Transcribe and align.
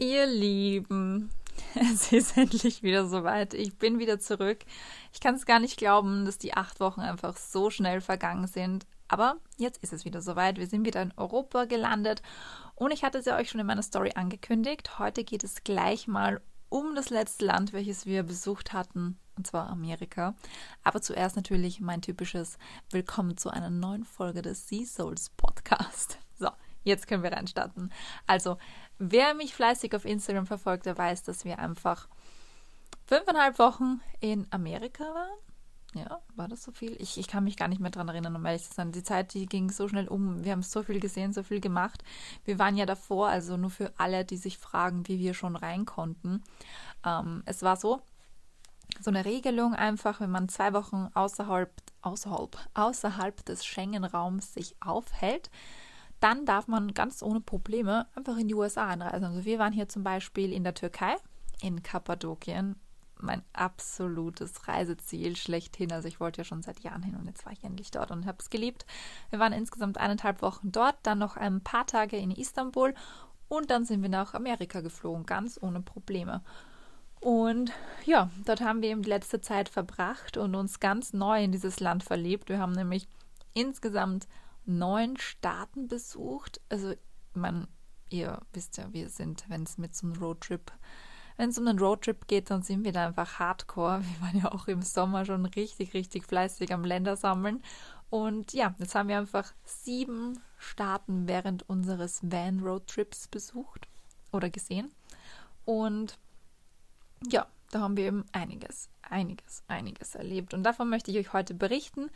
Ihr 0.00 0.26
Lieben, 0.26 1.30
es 1.76 2.10
ist 2.10 2.36
endlich 2.36 2.82
wieder 2.82 3.06
soweit. 3.06 3.54
Ich 3.54 3.78
bin 3.78 4.00
wieder 4.00 4.18
zurück. 4.18 4.58
Ich 5.12 5.20
kann 5.20 5.36
es 5.36 5.46
gar 5.46 5.60
nicht 5.60 5.76
glauben, 5.76 6.24
dass 6.24 6.36
die 6.36 6.54
acht 6.54 6.80
Wochen 6.80 7.00
einfach 7.00 7.36
so 7.36 7.70
schnell 7.70 8.00
vergangen 8.00 8.48
sind. 8.48 8.86
Aber 9.06 9.36
jetzt 9.56 9.80
ist 9.84 9.92
es 9.92 10.04
wieder 10.04 10.20
soweit. 10.20 10.58
Wir 10.58 10.66
sind 10.66 10.84
wieder 10.84 11.00
in 11.00 11.12
Europa 11.16 11.66
gelandet 11.66 12.22
und 12.74 12.90
ich 12.90 13.04
hatte 13.04 13.18
es 13.18 13.26
ja 13.26 13.36
euch 13.36 13.50
schon 13.50 13.60
in 13.60 13.68
meiner 13.68 13.84
Story 13.84 14.10
angekündigt. 14.16 14.98
Heute 14.98 15.22
geht 15.22 15.44
es 15.44 15.62
gleich 15.62 16.08
mal 16.08 16.40
um 16.70 16.96
das 16.96 17.10
letzte 17.10 17.44
Land, 17.44 17.72
welches 17.72 18.04
wir 18.04 18.24
besucht 18.24 18.72
hatten, 18.72 19.16
und 19.36 19.46
zwar 19.46 19.68
Amerika. 19.70 20.34
Aber 20.82 21.02
zuerst 21.02 21.36
natürlich 21.36 21.80
mein 21.80 22.02
typisches 22.02 22.58
Willkommen 22.90 23.36
zu 23.36 23.48
einer 23.48 23.70
neuen 23.70 24.02
Folge 24.02 24.42
des 24.42 24.66
Sea 24.66 24.84
Souls 24.84 25.30
Podcast. 25.36 26.18
So, 26.36 26.48
jetzt 26.82 27.06
können 27.06 27.22
wir 27.22 27.32
reinstarten. 27.32 27.92
Also, 28.26 28.58
wer 28.98 29.34
mich 29.34 29.54
fleißig 29.54 29.94
auf 29.94 30.04
Instagram 30.04 30.46
verfolgt, 30.46 30.86
der 30.86 30.96
weiß, 30.96 31.22
dass 31.22 31.44
wir 31.44 31.58
einfach 31.58 32.08
fünfeinhalb 33.06 33.58
Wochen 33.58 34.00
in 34.20 34.46
Amerika 34.50 35.04
waren. 35.04 35.38
Ja, 35.94 36.20
war 36.34 36.48
das 36.48 36.64
so 36.64 36.72
viel? 36.72 37.00
Ich, 37.00 37.18
ich 37.18 37.28
kann 37.28 37.44
mich 37.44 37.56
gar 37.56 37.68
nicht 37.68 37.80
mehr 37.80 37.92
dran 37.92 38.08
erinnern, 38.08 38.34
um 38.34 38.44
ehrlich 38.44 38.64
zu 38.64 38.74
sein. 38.74 38.90
Die 38.90 39.04
Zeit, 39.04 39.32
die 39.32 39.46
ging 39.46 39.70
so 39.70 39.86
schnell 39.86 40.08
um. 40.08 40.44
Wir 40.44 40.50
haben 40.50 40.62
so 40.62 40.82
viel 40.82 40.98
gesehen, 40.98 41.32
so 41.32 41.44
viel 41.44 41.60
gemacht. 41.60 42.02
Wir 42.44 42.58
waren 42.58 42.76
ja 42.76 42.84
davor, 42.84 43.28
also 43.28 43.56
nur 43.56 43.70
für 43.70 43.92
alle, 43.96 44.24
die 44.24 44.36
sich 44.36 44.58
fragen, 44.58 45.06
wie 45.06 45.20
wir 45.20 45.34
schon 45.34 45.54
rein 45.54 45.84
konnten. 45.84 46.42
Ähm, 47.04 47.44
es 47.46 47.62
war 47.62 47.76
so, 47.76 48.00
so 49.00 49.10
eine 49.10 49.24
Regelung 49.24 49.74
einfach, 49.74 50.20
wenn 50.20 50.30
man 50.30 50.48
zwei 50.48 50.72
Wochen 50.72 51.10
außerhalb, 51.14 51.70
außerhalb, 52.02 52.58
außerhalb 52.74 53.44
des 53.44 53.64
Schengen-Raums 53.64 54.52
sich 54.52 54.74
aufhält, 54.80 55.48
dann 56.24 56.46
darf 56.46 56.68
man 56.68 56.94
ganz 56.94 57.22
ohne 57.22 57.42
Probleme 57.42 58.06
einfach 58.16 58.38
in 58.38 58.48
die 58.48 58.54
USA 58.54 58.88
einreisen. 58.88 59.24
Also 59.24 59.44
wir 59.44 59.58
waren 59.58 59.74
hier 59.74 59.90
zum 59.90 60.02
Beispiel 60.02 60.54
in 60.54 60.64
der 60.64 60.72
Türkei, 60.72 61.16
in 61.60 61.82
Kappadokien, 61.82 62.76
mein 63.20 63.42
absolutes 63.52 64.66
Reiseziel 64.66 65.36
schlechthin. 65.36 65.92
Also 65.92 66.08
ich 66.08 66.20
wollte 66.20 66.40
ja 66.40 66.44
schon 66.44 66.62
seit 66.62 66.80
Jahren 66.80 67.02
hin 67.02 67.14
und 67.14 67.26
jetzt 67.26 67.44
war 67.44 67.52
ich 67.52 67.62
endlich 67.62 67.90
dort 67.90 68.10
und 68.10 68.24
habe 68.24 68.38
es 68.40 68.48
geliebt. 68.48 68.86
Wir 69.28 69.38
waren 69.38 69.52
insgesamt 69.52 69.98
eineinhalb 69.98 70.40
Wochen 70.40 70.72
dort, 70.72 70.96
dann 71.02 71.18
noch 71.18 71.36
ein 71.36 71.60
paar 71.60 71.86
Tage 71.86 72.16
in 72.16 72.30
Istanbul 72.30 72.94
und 73.48 73.70
dann 73.70 73.84
sind 73.84 74.00
wir 74.00 74.08
nach 74.08 74.32
Amerika 74.32 74.80
geflogen, 74.80 75.26
ganz 75.26 75.58
ohne 75.60 75.82
Probleme. 75.82 76.42
Und 77.20 77.70
ja, 78.06 78.30
dort 78.46 78.62
haben 78.62 78.80
wir 78.80 78.88
eben 78.88 79.02
die 79.02 79.10
letzte 79.10 79.42
Zeit 79.42 79.68
verbracht 79.68 80.38
und 80.38 80.54
uns 80.54 80.80
ganz 80.80 81.12
neu 81.12 81.44
in 81.44 81.52
dieses 81.52 81.80
Land 81.80 82.02
verliebt. 82.02 82.48
Wir 82.48 82.60
haben 82.60 82.72
nämlich 82.72 83.08
insgesamt 83.52 84.26
neun 84.66 85.16
Staaten 85.16 85.88
besucht. 85.88 86.60
Also, 86.68 86.94
man, 87.34 87.68
ihr 88.10 88.40
wisst 88.52 88.76
ja, 88.76 88.92
wir 88.92 89.08
sind, 89.08 89.44
wenn 89.48 89.64
es 89.64 89.78
mit 89.78 89.94
so 89.94 90.06
einem 90.06 90.16
Roadtrip, 90.16 90.72
wenn 91.36 91.50
es 91.50 91.58
um 91.58 91.66
einen 91.66 91.78
Roadtrip 91.78 92.28
geht, 92.28 92.50
dann 92.50 92.62
sind 92.62 92.84
wir 92.84 92.92
da 92.92 93.06
einfach 93.06 93.38
hardcore. 93.38 94.02
Wir 94.02 94.26
waren 94.26 94.38
ja 94.38 94.52
auch 94.52 94.68
im 94.68 94.82
Sommer 94.82 95.24
schon 95.24 95.46
richtig, 95.46 95.94
richtig 95.94 96.24
fleißig 96.24 96.72
am 96.72 96.84
Länder 96.84 97.16
sammeln. 97.16 97.62
Und 98.10 98.52
ja, 98.52 98.74
jetzt 98.78 98.94
haben 98.94 99.08
wir 99.08 99.18
einfach 99.18 99.52
sieben 99.64 100.40
Staaten 100.56 101.26
während 101.26 101.68
unseres 101.68 102.20
Van 102.22 102.60
Roadtrips 102.60 103.26
besucht 103.26 103.88
oder 104.30 104.50
gesehen. 104.50 104.92
Und 105.64 106.18
ja, 107.28 107.46
da 107.70 107.80
haben 107.80 107.96
wir 107.96 108.04
eben 108.04 108.24
einiges, 108.30 108.88
einiges, 109.02 109.64
einiges 109.66 110.14
erlebt. 110.14 110.54
Und 110.54 110.62
davon 110.62 110.88
möchte 110.88 111.10
ich 111.10 111.18
euch 111.18 111.32
heute 111.32 111.54
berichten. 111.54 112.10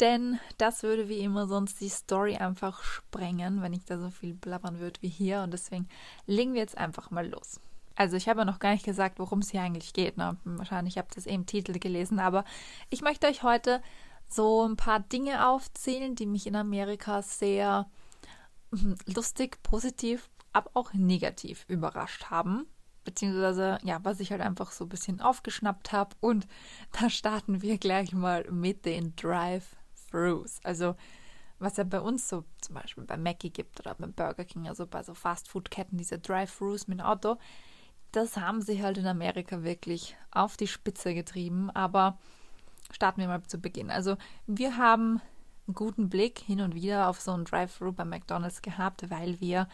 Denn 0.00 0.38
das 0.58 0.82
würde 0.82 1.08
wie 1.08 1.20
immer 1.20 1.46
sonst 1.46 1.80
die 1.80 1.88
Story 1.88 2.36
einfach 2.36 2.82
sprengen, 2.82 3.62
wenn 3.62 3.72
ich 3.72 3.84
da 3.84 3.98
so 3.98 4.10
viel 4.10 4.34
blabbern 4.34 4.78
würde 4.78 5.00
wie 5.00 5.08
hier. 5.08 5.40
Und 5.42 5.52
deswegen 5.52 5.88
legen 6.26 6.52
wir 6.52 6.60
jetzt 6.60 6.76
einfach 6.76 7.10
mal 7.10 7.26
los. 7.26 7.60
Also 7.94 8.16
ich 8.16 8.28
habe 8.28 8.40
ja 8.40 8.44
noch 8.44 8.58
gar 8.58 8.72
nicht 8.72 8.84
gesagt, 8.84 9.18
worum 9.18 9.38
es 9.38 9.50
hier 9.50 9.62
eigentlich 9.62 9.94
geht. 9.94 10.18
Ne? 10.18 10.36
Wahrscheinlich 10.44 10.98
habt 10.98 11.16
ihr 11.16 11.20
es 11.20 11.26
eh 11.26 11.34
im 11.34 11.46
Titel 11.46 11.78
gelesen. 11.78 12.18
Aber 12.18 12.44
ich 12.90 13.00
möchte 13.00 13.26
euch 13.26 13.42
heute 13.42 13.82
so 14.28 14.66
ein 14.66 14.76
paar 14.76 15.00
Dinge 15.00 15.48
aufzählen, 15.48 16.14
die 16.14 16.26
mich 16.26 16.46
in 16.46 16.56
Amerika 16.56 17.22
sehr 17.22 17.88
hm, 18.70 18.96
lustig, 19.06 19.62
positiv, 19.62 20.28
aber 20.52 20.70
auch 20.74 20.92
negativ 20.92 21.64
überrascht 21.68 22.26
haben 22.26 22.66
beziehungsweise 23.06 23.78
ja, 23.84 24.00
was 24.02 24.20
ich 24.20 24.32
halt 24.32 24.42
einfach 24.42 24.72
so 24.72 24.84
ein 24.84 24.90
bisschen 24.90 25.22
aufgeschnappt 25.22 25.92
habe. 25.92 26.14
Und 26.20 26.46
da 27.00 27.08
starten 27.08 27.62
wir 27.62 27.78
gleich 27.78 28.12
mal 28.12 28.44
mit 28.50 28.84
den 28.84 29.16
Drive 29.16 29.76
Drive-Thrus. 30.10 30.60
Also 30.62 30.96
was 31.58 31.76
ja 31.78 31.84
bei 31.84 32.00
uns 32.00 32.28
so 32.28 32.44
zum 32.60 32.74
Beispiel 32.74 33.04
bei 33.04 33.16
Mackie 33.16 33.50
gibt 33.50 33.80
oder 33.80 33.94
bei 33.94 34.06
Burger 34.06 34.44
King, 34.44 34.68
also 34.68 34.86
bei 34.86 35.02
so 35.02 35.14
Fastfood-Ketten, 35.14 35.96
diese 35.96 36.18
Drive-Thrus 36.18 36.86
mit 36.86 37.00
Auto, 37.00 37.38
das 38.12 38.36
haben 38.36 38.60
sie 38.60 38.82
halt 38.82 38.98
in 38.98 39.06
Amerika 39.06 39.62
wirklich 39.62 40.16
auf 40.30 40.56
die 40.56 40.68
Spitze 40.68 41.14
getrieben. 41.14 41.70
Aber 41.70 42.18
starten 42.90 43.20
wir 43.20 43.28
mal 43.28 43.42
zu 43.42 43.58
Beginn. 43.58 43.90
Also 43.90 44.16
wir 44.46 44.76
haben 44.76 45.20
einen 45.66 45.74
guten 45.74 46.08
Blick 46.08 46.38
hin 46.38 46.60
und 46.60 46.74
wieder 46.74 47.08
auf 47.08 47.20
so 47.20 47.32
ein 47.32 47.44
Drive-Thru 47.44 47.92
bei 47.92 48.04
McDonald's 48.04 48.62
gehabt, 48.62 49.10
weil 49.10 49.40
wir 49.40 49.66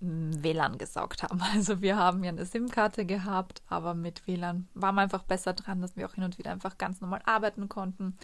WLAN 0.00 0.78
gesaugt 0.78 1.22
haben. 1.22 1.40
Also 1.54 1.80
wir 1.80 1.96
haben 1.96 2.24
ja 2.24 2.30
eine 2.30 2.46
SIM-Karte 2.46 3.06
gehabt, 3.06 3.62
aber 3.68 3.94
mit 3.94 4.26
WLAN 4.26 4.68
waren 4.74 4.94
wir 4.94 5.02
einfach 5.02 5.22
besser 5.24 5.52
dran, 5.52 5.80
dass 5.80 5.96
wir 5.96 6.06
auch 6.06 6.14
hin 6.14 6.24
und 6.24 6.38
wieder 6.38 6.50
einfach 6.50 6.78
ganz 6.78 7.00
normal 7.00 7.22
arbeiten 7.24 7.68
konnten 7.68 8.16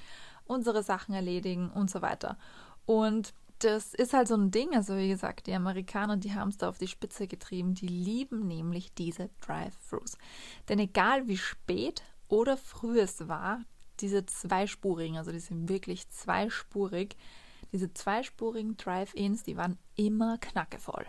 unsere 0.48 0.82
Sachen 0.82 1.14
erledigen 1.14 1.70
und 1.70 1.90
so 1.90 2.02
weiter. 2.02 2.36
Und 2.86 3.32
das 3.60 3.94
ist 3.94 4.12
halt 4.12 4.28
so 4.28 4.36
ein 4.36 4.50
Ding. 4.50 4.74
Also 4.74 4.96
wie 4.96 5.08
gesagt, 5.08 5.46
die 5.46 5.54
Amerikaner, 5.54 6.16
die 6.16 6.34
haben 6.34 6.48
es 6.48 6.58
da 6.58 6.68
auf 6.68 6.78
die 6.78 6.88
Spitze 6.88 7.26
getrieben. 7.26 7.74
Die 7.74 7.88
lieben 7.88 8.46
nämlich 8.46 8.94
diese 8.94 9.30
Drive-Thrus. 9.40 10.16
Denn 10.68 10.78
egal 10.78 11.26
wie 11.28 11.36
spät 11.36 12.02
oder 12.28 12.56
früh 12.56 13.00
es 13.00 13.28
war, 13.28 13.60
diese 14.00 14.24
zweispurigen, 14.26 15.16
also 15.16 15.32
die 15.32 15.40
sind 15.40 15.68
wirklich 15.68 16.08
zweispurig, 16.08 17.16
diese 17.72 17.92
zweispurigen 17.92 18.76
Drive-Ins, 18.76 19.42
die 19.42 19.56
waren 19.56 19.78
immer 19.96 20.38
knackevoll. 20.38 21.06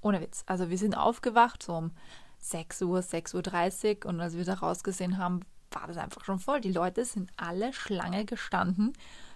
Ohne 0.00 0.20
Witz. 0.20 0.42
Also 0.46 0.70
wir 0.70 0.78
sind 0.78 0.96
aufgewacht 0.96 1.62
so 1.62 1.74
um 1.74 1.92
6 2.38 2.82
Uhr, 2.82 3.00
6.30 3.00 4.04
Uhr 4.04 4.10
und 4.10 4.20
als 4.20 4.36
wir 4.36 4.44
da 4.44 4.54
rausgesehen 4.54 5.18
haben, 5.18 5.40
war 5.74 5.86
das 5.86 5.96
einfach 5.96 6.24
schon 6.24 6.38
voll. 6.38 6.60
Die 6.60 6.72
Leute 6.72 7.04
sind 7.04 7.30
alle 7.36 7.72
Schlange 7.72 8.24
gestanden 8.24 8.92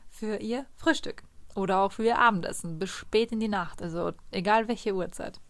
für 0.08 0.36
ihr 0.36 0.66
Frühstück 0.76 1.22
oder 1.54 1.80
auch 1.80 1.92
für 1.92 2.04
ihr 2.04 2.18
Abendessen 2.18 2.78
bis 2.78 2.90
spät 2.90 3.32
in 3.32 3.40
die 3.40 3.48
Nacht, 3.48 3.82
also 3.82 4.12
egal 4.30 4.68
welche 4.68 4.94
Uhrzeit. 4.94 5.40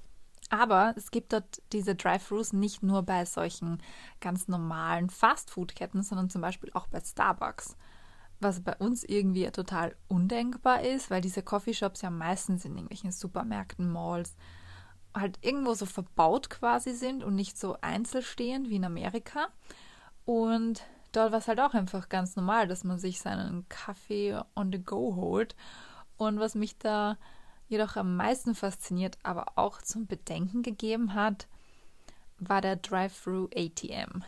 Aber 0.49 0.95
es 0.97 1.11
gibt 1.11 1.33
dort 1.33 1.61
diese 1.73 1.97
Drive-Thrus 1.97 2.53
nicht 2.53 2.83
nur 2.83 3.03
bei 3.03 3.25
solchen 3.25 3.83
ganz 4.21 4.47
normalen 4.47 5.11
Fast-Food-Ketten, 5.11 6.03
sondern 6.03 6.31
zum 6.31 6.41
Beispiel 6.41 6.71
auch 6.73 6.87
bei 6.87 7.01
Starbucks. 7.01 7.77
Was 8.39 8.63
bei 8.63 8.77
uns 8.77 9.03
irgendwie 9.03 9.51
total 9.51 9.97
undenkbar 10.09 10.83
ist, 10.83 11.11
weil 11.11 11.21
diese 11.21 11.43
Coffeeshops 11.43 12.03
ja 12.03 12.11
meistens 12.11 12.65
in 12.65 12.73
irgendwelchen 12.73 13.11
Supermärkten, 13.11 13.91
Malls 13.91 14.37
halt 15.15 15.39
irgendwo 15.41 15.75
so 15.75 15.87
verbaut 15.87 16.51
quasi 16.51 16.93
sind 16.93 17.25
und 17.25 17.35
nicht 17.35 17.59
so 17.59 17.79
einzelstehend 17.81 18.69
wie 18.69 18.77
in 18.77 18.85
Amerika. 18.85 19.49
Und 20.27 20.83
dort 21.13 21.33
war 21.33 21.39
es 21.39 21.49
halt 21.49 21.61
auch 21.61 21.73
einfach 21.73 22.11
ganz 22.11 22.37
normal, 22.37 22.69
dass 22.69 22.85
man 22.85 22.99
sich 22.99 23.21
seinen 23.21 23.67
Kaffee 23.71 24.39
on 24.55 24.71
the 24.71 24.83
go 24.83 25.15
holt. 25.17 25.57
Und 26.19 26.39
was 26.39 26.55
mich 26.55 26.77
da 26.77 27.17
jedoch 27.69 27.97
am 27.97 28.17
meisten 28.17 28.55
fasziniert, 28.55 29.17
aber 29.23 29.53
auch 29.57 29.81
zum 29.81 30.07
Bedenken 30.07 30.63
gegeben 30.63 31.15
hat, 31.15 31.47
war 32.39 32.61
der 32.61 32.77
Drive-Thru 32.77 33.49
ATM, 33.55 34.23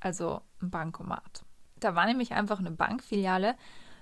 also 0.00 0.40
ein 0.62 0.70
Bankomat. 0.70 1.44
Da 1.78 1.94
war 1.94 2.06
nämlich 2.06 2.32
einfach 2.32 2.58
eine 2.58 2.70
Bankfiliale 2.70 3.56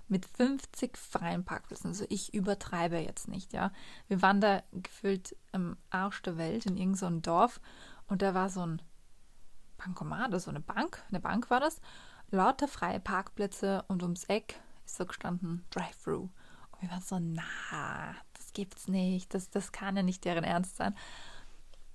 mit 0.09 0.27
50 0.27 0.97
freien 0.97 1.45
Parkplätzen. 1.45 1.89
Also 1.89 2.05
ich 2.09 2.35
übertreibe 2.35 2.99
jetzt 2.99 3.29
nicht, 3.29 3.53
ja. 3.53 3.73
Wir 4.07 4.23
waren 4.23 4.41
da 4.41 4.63
gefühlt 4.73 5.37
am 5.53 5.77
Arsch 5.91 6.23
der 6.23 6.39
Welt 6.39 6.67
in 6.67 6.77
irgendeinem 6.77 7.17
so 7.17 7.21
Dorf 7.21 7.61
und 8.07 8.23
da 8.23 8.35
war 8.35 8.49
so 8.49 8.67
ein 8.67 8.83
Bankomat, 9.79 10.33
also 10.33 10.51
eine 10.51 10.61
Bank, 10.61 11.03
eine 11.09 11.21
Bank 11.21 11.51
war 11.51 11.61
das, 11.61 11.81
lauter 12.31 12.69
freie 12.69 13.01
Parkplätze 13.01 13.85
und 13.89 14.03
ums 14.03 14.25
Eck 14.25 14.61
ist 14.85 14.97
so 14.97 15.07
gestanden 15.07 15.65
Drive-Thru. 15.71 16.23
Und 16.23 16.83
wir 16.83 16.91
waren 16.91 17.03
so, 17.03 17.19
na, 17.19 18.15
das 18.35 18.53
gibt's 18.53 18.89
nicht, 18.89 19.33
das, 19.35 19.51
das 19.51 19.73
kann 19.73 19.97
ja 19.97 20.03
nicht 20.03 20.25
deren 20.25 20.45
Ernst 20.45 20.77
sein. 20.77 20.95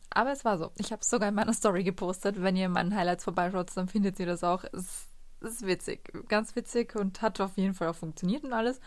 Aber 0.09 0.31
es 0.31 0.45
war 0.45 0.57
so. 0.57 0.71
Ich 0.77 0.91
habe 0.91 1.01
es 1.01 1.09
sogar 1.09 1.29
in 1.29 1.35
meiner 1.35 1.53
Story 1.53 1.83
gepostet. 1.83 2.41
Wenn 2.41 2.55
ihr 2.55 2.67
in 2.67 2.71
meinen 2.71 2.95
Highlights 2.95 3.23
vorbeischaut, 3.23 3.75
dann 3.75 3.87
findet 3.87 4.19
ihr 4.19 4.27
das 4.27 4.43
auch. 4.43 4.63
Es, 4.71 5.07
es 5.41 5.53
ist 5.53 5.65
witzig, 5.65 6.13
ganz 6.27 6.55
witzig 6.55 6.95
und 6.95 7.21
hat 7.21 7.41
auf 7.41 7.57
jeden 7.57 7.73
Fall 7.73 7.87
auch 7.87 7.95
funktioniert 7.95 8.43
und 8.43 8.53
alles. 8.53 8.79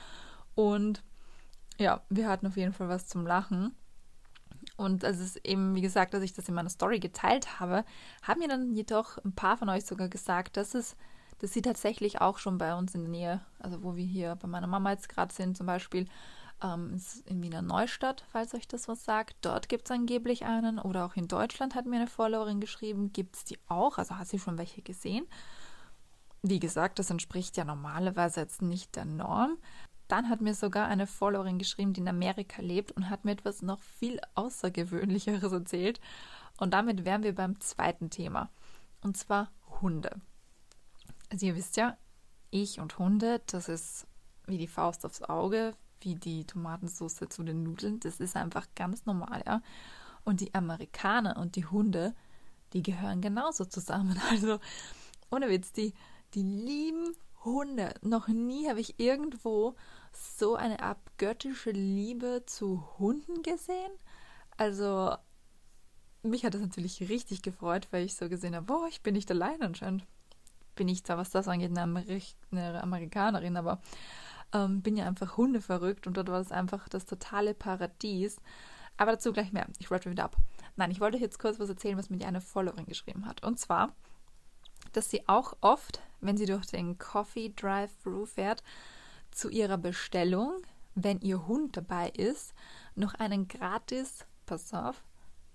Und 0.55 1.03
ja, 1.79 2.01
wir 2.09 2.29
hatten 2.29 2.47
auf 2.47 2.57
jeden 2.57 2.73
Fall 2.73 2.89
was 2.89 3.09
zum 3.09 3.27
Lachen. 3.27 3.75
Und 4.77 5.05
es 5.05 5.21
ist 5.21 5.37
eben, 5.45 5.75
wie 5.75 5.81
gesagt, 5.81 6.15
dass 6.15 6.23
ich 6.23 6.33
das 6.33 6.49
in 6.49 6.55
meiner 6.55 6.69
Story 6.69 7.01
geteilt 7.01 7.61
habe, 7.61 7.85
haben 8.23 8.41
mir 8.41 8.49
dann 8.49 8.73
jedoch 8.73 9.19
ein 9.25 9.35
paar 9.35 9.57
von 9.57 9.69
euch 9.69 9.85
sogar 9.85 10.09
gesagt, 10.09 10.57
dass 10.57 10.75
es, 10.75 10.97
dass 11.39 11.53
sie 11.53 11.63
tatsächlich 11.63 12.21
auch 12.21 12.39
schon 12.39 12.59
bei 12.59 12.75
uns 12.75 12.95
in 12.95 13.03
der 13.03 13.11
Nähe, 13.11 13.41
also 13.59 13.83
wo 13.83 13.97
wir 13.97 14.05
hier 14.05 14.37
bei 14.37 14.49
meiner 14.49 14.67
Mama 14.67 14.93
jetzt 14.93 15.09
gerade 15.09 15.33
sind 15.33 15.57
zum 15.57 15.67
Beispiel, 15.67 16.07
ähm, 16.63 17.01
in 17.27 17.43
Wiener 17.43 17.63
Neustadt, 17.63 18.25
falls 18.29 18.55
euch 18.55 18.69
das 18.69 18.89
was 18.89 19.05
sagt. 19.05 19.37
Dort 19.43 19.69
gibt 19.69 19.87
es 19.87 19.91
angeblich 19.91 20.45
einen. 20.45 20.79
Oder 20.79 21.05
auch 21.05 21.17
in 21.17 21.29
Deutschland 21.29 21.75
hat 21.75 21.87
mir 21.87 21.97
eine 21.97 22.07
Followerin 22.07 22.61
geschrieben, 22.61 23.13
gibt 23.13 23.37
es 23.37 23.45
die 23.45 23.59
auch. 23.69 23.99
Also 23.99 24.17
hat 24.17 24.29
sie 24.29 24.39
schon 24.39 24.59
welche 24.59 24.83
gesehen. 24.83 25.27
Wie 26.43 26.61
gesagt, 26.61 26.99
das 26.99 27.11
entspricht 27.11 27.57
ja 27.57 27.65
normalerweise 27.65 28.41
jetzt 28.41 28.63
nicht 28.63 28.97
der 28.97 29.05
Norm. 29.05 29.59
Dann 30.09 30.29
hat 30.29 30.41
mir 30.41 30.55
sogar 30.55 30.87
eine 30.87 31.07
Followerin 31.07 31.59
geschrieben, 31.59 31.93
die 31.93 32.01
in 32.01 32.09
Amerika 32.09 32.63
lebt 32.63 32.93
und 32.93 33.11
hat 33.11 33.25
mir 33.25 33.33
etwas 33.33 33.63
noch 33.63 33.83
viel 33.83 34.21
Außergewöhnlicheres 34.35 35.53
erzählt. 35.53 36.01
Und 36.59 36.73
damit 36.73 37.05
wären 37.05 37.23
wir 37.23 37.35
beim 37.35 37.61
zweiten 37.61 38.11
Thema. 38.11 38.51
Und 39.03 39.17
zwar 39.17 39.51
Hunde. 39.81 40.21
Also 41.31 41.47
ihr 41.47 41.57
wisst 41.57 41.77
ja, 41.77 41.97
ich 42.51 42.81
und 42.81 42.99
Hunde, 42.99 43.43
das 43.47 43.69
ist 43.69 44.07
wie 44.47 44.59
die 44.59 44.69
Faust 44.69 45.05
aufs 45.05 45.23
Auge, 45.23 45.75
wie 46.01 46.15
die 46.15 46.45
Tomatensauce 46.45 47.25
zu 47.29 47.43
den 47.43 47.63
Nudeln. 47.63 48.01
Das 48.01 48.21
ist 48.21 48.37
einfach 48.37 48.67
ganz 48.75 49.07
normal, 49.07 49.43
ja. 49.45 49.61
Und 50.25 50.41
die 50.41 50.55
Amerikaner 50.55 51.37
und 51.37 51.57
die 51.57 51.67
Hunde, 51.67 52.15
die 52.73 52.83
gehören 52.83 53.21
genauso 53.21 53.65
zusammen. 53.65 54.21
Also, 54.31 54.59
ohne 55.31 55.49
Witz, 55.49 55.73
die, 55.73 55.95
die 56.35 56.43
lieben 56.43 57.15
Hunde. 57.47 57.95
Noch 58.03 58.29
nie 58.29 58.69
habe 58.69 58.81
ich 58.81 59.01
irgendwo 59.01 59.75
so 60.13 60.57
eine 60.57 60.81
abgöttische 60.81 61.71
Liebe 61.71 62.43
zu 62.47 62.87
Hunden 62.99 63.43
gesehen. 63.43 63.93
Also, 64.57 65.17
mich 66.23 66.45
hat 66.45 66.55
das 66.55 66.61
natürlich 66.61 67.09
richtig 67.09 67.43
gefreut, 67.43 67.89
weil 67.91 68.05
ich 68.05 68.15
so 68.15 68.29
gesehen 68.29 68.55
habe, 68.55 68.67
boah, 68.67 68.87
ich 68.89 69.03
bin 69.03 69.15
nicht 69.15 69.31
allein 69.31 69.63
anscheinend. 69.63 70.05
Bin 70.75 70.89
ich 70.89 71.05
zwar, 71.05 71.17
was 71.17 71.31
das 71.31 71.49
angeht, 71.49 71.71
eine, 71.71 71.83
Amerik 71.83 72.35
eine 72.51 72.83
Amerikanerin, 72.83 73.57
aber 73.57 73.81
ähm, 74.53 74.83
bin 74.83 74.97
ja 74.97 75.07
einfach 75.07 75.37
Hunde 75.37 75.61
verrückt 75.61 76.07
und 76.07 76.17
dort 76.17 76.29
war 76.29 76.41
es 76.41 76.53
einfach 76.53 76.89
das 76.89 77.07
totale 77.07 77.55
Paradies. 77.55 78.37
Aber 78.99 79.13
dazu 79.13 79.33
gleich 79.33 79.53
mehr. 79.53 79.67
Ich 79.79 79.91
wrap 79.91 80.07
wieder 80.07 80.25
ab. 80.25 80.37
Nein, 80.77 80.91
ich 80.91 81.01
wollte 81.01 81.17
euch 81.17 81.23
jetzt 81.23 81.39
kurz 81.39 81.59
was 81.59 81.69
erzählen, 81.69 81.99
was 81.99 82.11
mir 82.11 82.17
die 82.17 82.25
eine 82.25 82.41
Followerin 82.41 82.87
geschrieben 82.87 83.27
hat. 83.27 83.43
Und 83.45 83.59
zwar, 83.59 83.95
dass 84.97 85.11
sie 85.11 85.29
auch 85.29 85.57
oft, 85.61 86.01
wenn 86.21 86.37
sie 86.37 86.47
durch 86.47 86.67
den 86.67 86.99
Coffee 86.99 87.53
Drive-Thru 87.55 88.25
fährt, 88.25 88.63
zu 89.31 89.51
ihrer 89.51 89.77
Bestellung, 89.77 90.63
wenn 90.95 91.21
ihr 91.21 91.47
Hund 91.47 91.77
dabei 91.77 92.09
ist, 92.09 92.55
noch 92.95 93.15
einen 93.15 93.47
gratis, 93.47 94.25
pass 94.47 94.73
auf, 94.73 95.05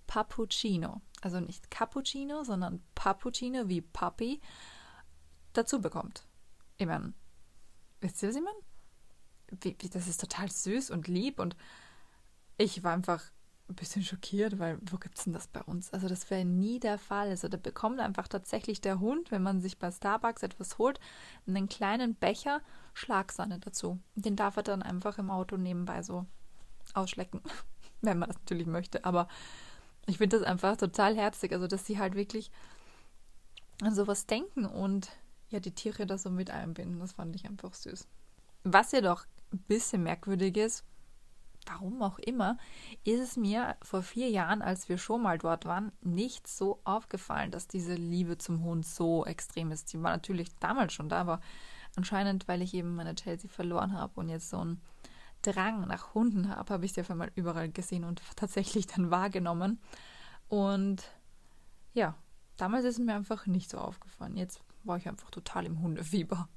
Pappuccino, 0.06 1.02
also 1.22 1.40
nicht 1.40 1.72
Cappuccino, 1.72 2.44
sondern 2.44 2.84
Pappuccino 2.94 3.68
wie 3.68 3.82
Puppy, 3.82 4.40
dazu 5.54 5.82
bekommt. 5.82 6.28
Ich 6.78 6.86
meine, 6.86 7.14
wisst 8.02 8.22
ihr, 8.22 8.30
was 8.30 8.36
ich 8.36 8.44
meine? 8.44 8.58
das 9.92 10.08
ist 10.08 10.22
total 10.22 10.50
süß 10.50 10.92
und 10.92 11.10
lieb 11.10 11.38
und 11.38 11.58
ich 12.58 12.84
war 12.84 12.94
einfach 12.94 13.22
ein 13.72 13.76
bisschen 13.76 14.04
schockiert, 14.04 14.60
weil 14.60 14.78
wo 14.90 14.98
gibt 14.98 15.18
es 15.18 15.24
denn 15.24 15.34
das 15.34 15.48
bei 15.48 15.62
uns? 15.62 15.92
Also 15.92 16.08
das 16.08 16.30
wäre 16.30 16.46
nie 16.46 16.80
der 16.80 16.98
Fall. 16.98 17.30
Also 17.30 17.48
da 17.48 17.58
bekommt 17.58 18.00
einfach 18.00 18.28
tatsächlich 18.28 18.82
der 18.82 19.00
Hund, 19.00 19.32
wenn 19.32 19.42
man 19.42 19.62
sich 19.62 19.80
bei 19.80 19.92
Starbucks 19.92 20.44
etwas 20.44 20.78
holt, 20.78 21.00
einen 21.48 21.70
kleinen 21.70 22.16
Becher 22.16 22.62
Schlagsahne 22.94 23.60
dazu. 23.60 24.00
Den 24.16 24.36
darf 24.36 24.58
er 24.58 24.64
dann 24.64 24.84
einfach 24.84 25.18
im 25.18 25.32
Auto 25.32 25.58
nebenbei 25.58 26.04
so 26.04 26.26
ausschlecken, 26.94 27.42
wenn 28.02 28.20
man 28.20 28.30
das 28.30 28.38
natürlich 28.38 28.68
möchte. 28.68 29.06
Aber 29.06 29.28
ich 30.06 30.18
finde 30.18 30.38
das 30.40 30.48
einfach 30.48 30.78
total 30.78 31.16
herzig, 31.16 31.54
also 31.54 31.68
dass 31.68 31.86
sie 31.86 31.98
halt 31.98 32.16
wirklich 32.16 32.52
an 33.82 33.96
sowas 33.96 34.26
denken 34.28 34.66
und 34.66 35.10
ja 35.50 35.60
die 35.60 35.72
Tiere 35.72 36.06
da 36.06 36.18
so 36.18 36.30
mit 36.30 36.52
einbinden. 36.52 37.00
Das 37.00 37.14
fand 37.14 37.36
ich 37.36 37.46
einfach 37.46 37.74
süß. 37.74 38.08
Was 38.64 38.92
jedoch 38.92 39.26
ein 39.54 39.60
bisschen 39.60 40.04
merkwürdig 40.04 40.58
ist, 40.58 40.84
warum 41.66 42.02
auch 42.02 42.20
immer, 42.20 42.58
ist 43.04 43.20
es 43.20 43.38
mir 43.38 43.76
vor 43.82 44.02
vier 44.02 44.30
Jahren, 44.30 44.62
als 44.62 44.90
wir 44.90 44.98
schon 44.98 45.22
mal 45.22 45.38
dort 45.38 45.66
waren, 45.66 45.92
nicht 46.02 46.48
so 46.48 46.82
aufgefallen, 46.84 47.52
dass 47.52 47.68
diese 47.68 47.94
Liebe 47.94 48.38
zum 48.38 48.64
Hund 48.64 48.86
so 48.86 49.26
extrem 49.26 49.72
ist. 49.72 49.94
Die 49.94 50.02
war 50.02 50.12
natürlich 50.12 50.50
damals 50.60 50.94
schon 50.94 51.10
da, 51.10 51.22
aber 51.22 51.42
anscheinend, 51.96 52.48
weil 52.48 52.62
ich 52.62 52.74
eben 52.74 52.96
meine 52.96 53.16
Chelsea 53.16 53.50
verloren 53.50 53.94
habe 53.94 54.20
und 54.20 54.30
jetzt 54.30 54.50
so 54.50 54.60
einen 54.60 54.82
Drang 55.42 55.88
nach 55.88 56.14
Hunden 56.14 56.50
habe, 56.50 56.74
habe 56.74 56.86
ich 56.86 56.94
sie 56.94 57.02
auf 57.02 57.10
einmal 57.10 57.32
überall 57.36 57.70
gesehen 57.70 58.04
und 58.04 58.22
tatsächlich 58.36 58.88
dann 58.88 59.12
wahrgenommen. 59.12 59.80
Und 60.48 61.04
ja, 61.94 62.16
damals 62.58 62.86
ist 62.86 63.00
es 63.00 63.06
mir 63.06 63.16
einfach 63.16 63.46
nicht 63.48 63.70
so 63.70 63.78
aufgefallen. 63.78 64.38
Jetzt 64.38 64.62
war 64.84 64.98
ich 64.98 65.08
einfach 65.08 65.32
total 65.32 65.66
im 65.66 65.82
Hundefieber. 65.82 66.48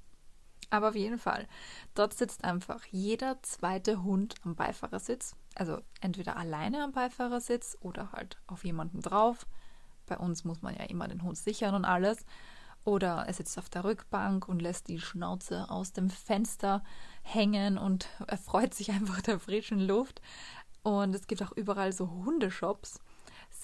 Aber 0.71 0.89
auf 0.89 0.97
jeden 0.97 1.19
Fall, 1.19 1.47
dort 1.95 2.15
sitzt 2.15 2.45
einfach 2.45 2.85
jeder 2.87 3.43
zweite 3.43 4.03
Hund 4.03 4.35
am 4.45 4.55
Beifahrersitz. 4.55 5.37
Also 5.55 5.81
entweder 6.01 6.37
alleine 6.37 6.83
am 6.83 6.93
Beifahrersitz 6.93 7.77
oder 7.81 8.13
halt 8.13 8.39
auf 8.47 8.65
jemanden 8.65 9.01
drauf. 9.01 9.47
Bei 10.07 10.19
uns 10.19 10.45
muss 10.45 10.63
man 10.63 10.75
ja 10.75 10.85
immer 10.85 11.09
den 11.09 11.23
Hund 11.23 11.39
sichern 11.39 11.75
und 11.75 11.85
alles. 11.85 12.25
Oder 12.85 13.25
er 13.27 13.33
sitzt 13.33 13.59
auf 13.59 13.71
der 13.71 13.85
Rückbank 13.85 14.47
und 14.47 14.61
lässt 14.61 14.89
die 14.89 15.01
Schnauze 15.01 15.71
aus 15.71 15.93
dem 15.93 16.11
Fenster 16.11 16.83
hängen 17.23 17.79
und 17.79 18.09
erfreut 18.27 18.75
sich 18.75 18.91
einfach 18.91 19.21
der 19.23 19.41
frischen 19.41 19.81
Luft. 19.81 20.21
Und 20.83 21.15
es 21.15 21.27
gibt 21.27 21.43
auch 21.43 21.53
überall 21.53 21.93
so 21.93 22.11
Hundeshops 22.11 23.01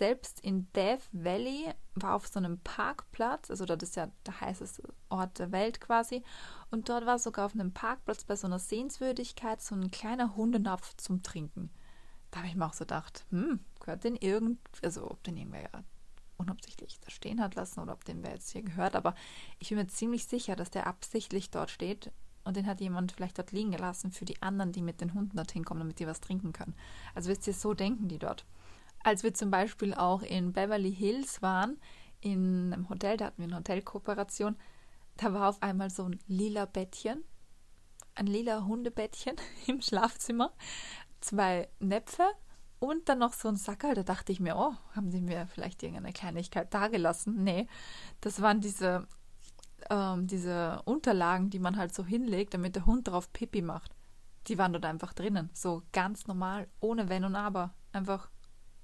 selbst 0.00 0.40
in 0.40 0.66
Death 0.72 1.02
Valley 1.12 1.74
war 1.94 2.14
auf 2.14 2.26
so 2.26 2.38
einem 2.38 2.58
Parkplatz, 2.60 3.50
also 3.50 3.66
das 3.66 3.82
ist 3.82 3.96
ja 3.96 4.10
der 4.24 4.40
heißeste 4.40 4.82
Ort 5.10 5.38
der 5.38 5.52
Welt 5.52 5.78
quasi, 5.78 6.22
und 6.70 6.88
dort 6.88 7.04
war 7.04 7.18
sogar 7.18 7.44
auf 7.44 7.52
einem 7.52 7.74
Parkplatz 7.74 8.24
bei 8.24 8.34
so 8.34 8.46
einer 8.46 8.58
Sehenswürdigkeit 8.58 9.60
so 9.60 9.74
ein 9.74 9.90
kleiner 9.90 10.36
Hundenapf 10.36 10.96
zum 10.96 11.22
Trinken. 11.22 11.68
Da 12.30 12.38
habe 12.38 12.48
ich 12.48 12.56
mir 12.56 12.64
auch 12.64 12.72
so 12.72 12.84
gedacht, 12.84 13.26
hm, 13.28 13.60
gehört 13.78 14.04
den 14.04 14.16
irgend, 14.16 14.58
also 14.82 15.10
ob 15.10 15.22
den 15.22 15.36
irgendwer 15.36 15.64
ja 15.64 15.84
unabsichtlich 16.38 16.98
da 17.00 17.10
stehen 17.10 17.42
hat 17.42 17.54
lassen 17.54 17.80
oder 17.80 17.92
ob 17.92 18.02
den 18.06 18.22
wer 18.22 18.32
jetzt 18.32 18.52
hier 18.52 18.62
gehört, 18.62 18.96
aber 18.96 19.14
ich 19.58 19.68
bin 19.68 19.76
mir 19.76 19.86
ziemlich 19.88 20.24
sicher, 20.24 20.56
dass 20.56 20.70
der 20.70 20.86
absichtlich 20.86 21.50
dort 21.50 21.70
steht 21.70 22.10
und 22.44 22.56
den 22.56 22.66
hat 22.66 22.80
jemand 22.80 23.12
vielleicht 23.12 23.36
dort 23.36 23.52
liegen 23.52 23.72
gelassen 23.72 24.12
für 24.12 24.24
die 24.24 24.40
anderen, 24.40 24.72
die 24.72 24.80
mit 24.80 25.02
den 25.02 25.12
Hunden 25.12 25.36
dorthin 25.36 25.66
kommen, 25.66 25.80
damit 25.80 25.98
die 25.98 26.06
was 26.06 26.22
trinken 26.22 26.54
können. 26.54 26.74
Also 27.14 27.28
wisst 27.28 27.46
ihr, 27.46 27.52
so 27.52 27.74
denken 27.74 28.08
die 28.08 28.18
dort 28.18 28.46
als 29.02 29.22
wir 29.22 29.34
zum 29.34 29.50
Beispiel 29.50 29.94
auch 29.94 30.22
in 30.22 30.52
Beverly 30.52 30.94
Hills 30.94 31.42
waren, 31.42 31.78
in 32.20 32.72
einem 32.72 32.88
Hotel, 32.88 33.16
da 33.16 33.26
hatten 33.26 33.38
wir 33.38 33.46
eine 33.46 33.56
Hotelkooperation, 33.56 34.56
da 35.16 35.32
war 35.32 35.48
auf 35.48 35.62
einmal 35.62 35.90
so 35.90 36.04
ein 36.04 36.18
lila 36.26 36.66
Bettchen, 36.66 37.24
ein 38.14 38.26
lila 38.26 38.64
Hundebettchen 38.64 39.36
im 39.66 39.80
Schlafzimmer, 39.80 40.52
zwei 41.20 41.68
Näpfe 41.78 42.24
und 42.78 43.08
dann 43.08 43.18
noch 43.18 43.32
so 43.32 43.48
ein 43.48 43.56
Sackerl. 43.56 43.94
Da 43.94 44.02
dachte 44.02 44.32
ich 44.32 44.40
mir, 44.40 44.56
oh, 44.56 44.74
haben 44.94 45.10
sie 45.10 45.20
mir 45.20 45.46
vielleicht 45.46 45.82
irgendeine 45.82 46.12
Kleinigkeit 46.12 46.72
dagelassen? 46.72 47.44
Nee, 47.44 47.68
das 48.20 48.40
waren 48.40 48.60
diese, 48.60 49.06
ähm, 49.88 50.26
diese 50.26 50.82
Unterlagen, 50.84 51.50
die 51.50 51.58
man 51.58 51.76
halt 51.76 51.94
so 51.94 52.04
hinlegt, 52.04 52.54
damit 52.54 52.76
der 52.76 52.86
Hund 52.86 53.08
drauf 53.08 53.32
Pipi 53.32 53.62
macht. 53.62 53.94
Die 54.46 54.56
waren 54.56 54.72
dort 54.72 54.86
einfach 54.86 55.12
drinnen, 55.12 55.50
so 55.52 55.82
ganz 55.92 56.26
normal, 56.26 56.68
ohne 56.80 57.08
Wenn 57.08 57.24
und 57.24 57.36
Aber. 57.36 57.74
Einfach 57.92 58.30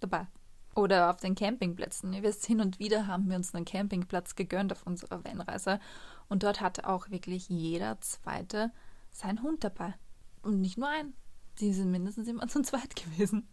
dabei. 0.00 0.26
Oder 0.74 1.10
auf 1.10 1.16
den 1.16 1.34
Campingplätzen. 1.34 2.12
Ihr 2.12 2.22
wisst, 2.22 2.44
hin 2.44 2.60
und 2.60 2.78
wieder 2.78 3.06
haben 3.06 3.30
wir 3.30 3.36
uns 3.36 3.54
einen 3.54 3.64
Campingplatz 3.64 4.34
gegönnt 4.34 4.72
auf 4.72 4.86
unserer 4.86 5.24
Vanreise. 5.24 5.80
Und 6.28 6.42
dort 6.42 6.60
hatte 6.60 6.86
auch 6.86 7.08
wirklich 7.08 7.48
jeder 7.48 7.98
Zweite 8.00 8.70
seinen 9.10 9.42
Hund 9.42 9.64
dabei. 9.64 9.94
Und 10.42 10.60
nicht 10.60 10.76
nur 10.76 10.88
einen. 10.88 11.14
Die 11.60 11.72
sind 11.72 11.90
mindestens 11.90 12.28
immer 12.28 12.46
zu 12.48 12.60
zweit 12.62 12.94
gewesen. 12.96 13.48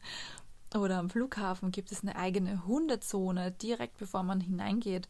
Oder 0.75 0.97
am 0.97 1.09
Flughafen 1.09 1.71
gibt 1.71 1.91
es 1.91 2.01
eine 2.01 2.15
eigene 2.15 2.65
Hundezone, 2.65 3.51
direkt 3.51 3.97
bevor 3.99 4.23
man 4.23 4.41
hineingeht. 4.41 5.07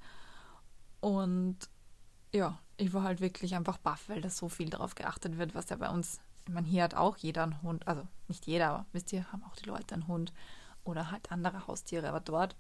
Und 1.00 1.58
ja, 2.32 2.60
ich 2.78 2.94
war 2.94 3.04
halt 3.04 3.22
wirklich 3.22 3.56
einfach 3.56 3.78
baff, 3.78 4.10
weil 4.10 4.22
da 4.22 4.30
so 4.30 4.50
viel 4.50 4.70
darauf 4.70 4.96
geachtet 4.96 5.38
wird, 5.38 5.56
was 5.56 5.70
ja 5.70 5.78
bei 5.78 5.90
uns, 5.90 6.20
ich 6.48 6.54
meine, 6.54 6.68
hier 6.68 6.84
hat 6.84 6.96
auch 6.96 7.18
jeder 7.18 7.44
einen 7.44 7.62
Hund, 7.62 7.88
also 7.88 8.08
nicht 8.28 8.46
jeder, 8.46 8.70
aber 8.70 8.86
wisst 8.92 9.14
ihr, 9.14 9.32
haben 9.32 9.44
auch 9.44 9.56
die 9.56 9.68
Leute 9.68 9.96
einen 9.96 10.08
Hund 10.08 10.34
oder 10.84 11.12
halt 11.12 11.32
andere 11.32 11.68
Haustiere. 11.68 12.10
Aber 12.10 12.20
dort 12.20 12.56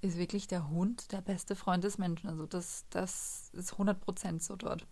ist 0.00 0.16
wirklich 0.16 0.46
der 0.46 0.68
Hund 0.70 1.12
der 1.12 1.20
beste 1.20 1.54
Freund 1.56 1.84
des 1.84 1.98
Menschen. 1.98 2.28
Also 2.28 2.46
das, 2.46 2.84
das 2.90 3.50
ist 3.52 3.74
100% 3.74 4.40
so 4.40 4.56
dort. 4.56 4.86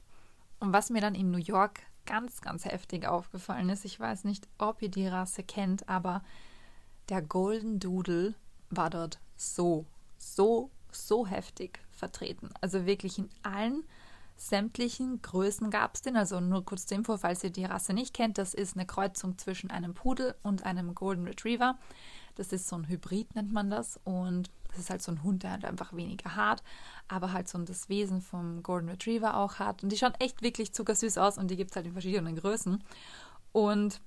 Und 0.61 0.73
was 0.73 0.91
mir 0.91 1.01
dann 1.01 1.15
in 1.15 1.31
New 1.31 1.39
York 1.39 1.81
ganz, 2.05 2.41
ganz 2.41 2.65
heftig 2.65 3.07
aufgefallen 3.07 3.69
ist, 3.69 3.85
ich 3.85 3.99
weiß 3.99 4.25
nicht, 4.25 4.49
ob 4.59 4.83
ihr 4.83 4.91
die 4.91 5.07
Rasse 5.07 5.43
kennt, 5.43 5.89
aber 5.89 6.23
der 7.09 7.23
Golden 7.23 7.79
Doodle 7.79 8.35
war 8.71 8.91
dort 8.91 9.21
so, 9.37 9.87
so, 10.17 10.71
so 10.91 11.27
heftig 11.27 11.81
vertreten. 11.91 12.51
Also 12.61 12.87
wirklich 12.87 13.19
in 13.19 13.29
allen 13.43 13.85
sämtlichen 14.39 15.21
Größen 15.21 15.71
gab 15.71 15.95
es 15.95 16.03
den. 16.03 16.17
Also 16.17 16.41
nur 16.41 16.65
kurz 16.65 16.87
zur 16.87 16.97
Info, 16.97 17.17
falls 17.17 17.45
ihr 17.45 17.51
die 17.51 17.65
Rasse 17.65 17.93
nicht 17.93 18.15
kennt, 18.15 18.39
das 18.39 18.55
ist 18.55 18.77
eine 18.77 18.87
Kreuzung 18.87 19.37
zwischen 19.37 19.71
einem 19.71 19.95
Pudel 19.95 20.35
und 20.43 20.65
einem 20.65 20.95
Golden 20.95 21.25
Retriever. 21.27 21.79
Das 22.37 22.53
ist 22.53 22.69
so 22.69 22.77
ein 22.77 22.89
Hybrid, 22.89 23.35
nennt 23.35 23.53
man 23.53 23.69
das. 23.69 23.99
Und 24.05 24.51
das 24.69 24.79
ist 24.79 24.91
halt 24.91 25.03
so 25.03 25.13
ein 25.13 25.23
Hund, 25.23 25.43
der 25.43 25.53
halt 25.53 25.65
einfach 25.65 25.93
weniger 25.93 26.37
hart, 26.37 26.63
aber 27.09 27.33
halt 27.33 27.49
so 27.49 27.59
das 27.59 27.89
Wesen 27.89 28.21
vom 28.21 28.63
Golden 28.63 28.89
Retriever 28.89 29.37
auch 29.37 29.59
hat. 29.59 29.83
Und 29.83 29.91
die 29.91 29.97
schauen 29.97 30.15
echt 30.21 30.43
wirklich 30.43 30.73
zuckersüß 30.73 31.19
aus 31.19 31.37
und 31.39 31.51
die 31.51 31.57
gibt 31.57 31.71
es 31.71 31.77
halt 31.77 31.87
in 31.87 31.93
verschiedenen 31.93 32.37
Größen. 32.37 32.83
Und 33.53 34.01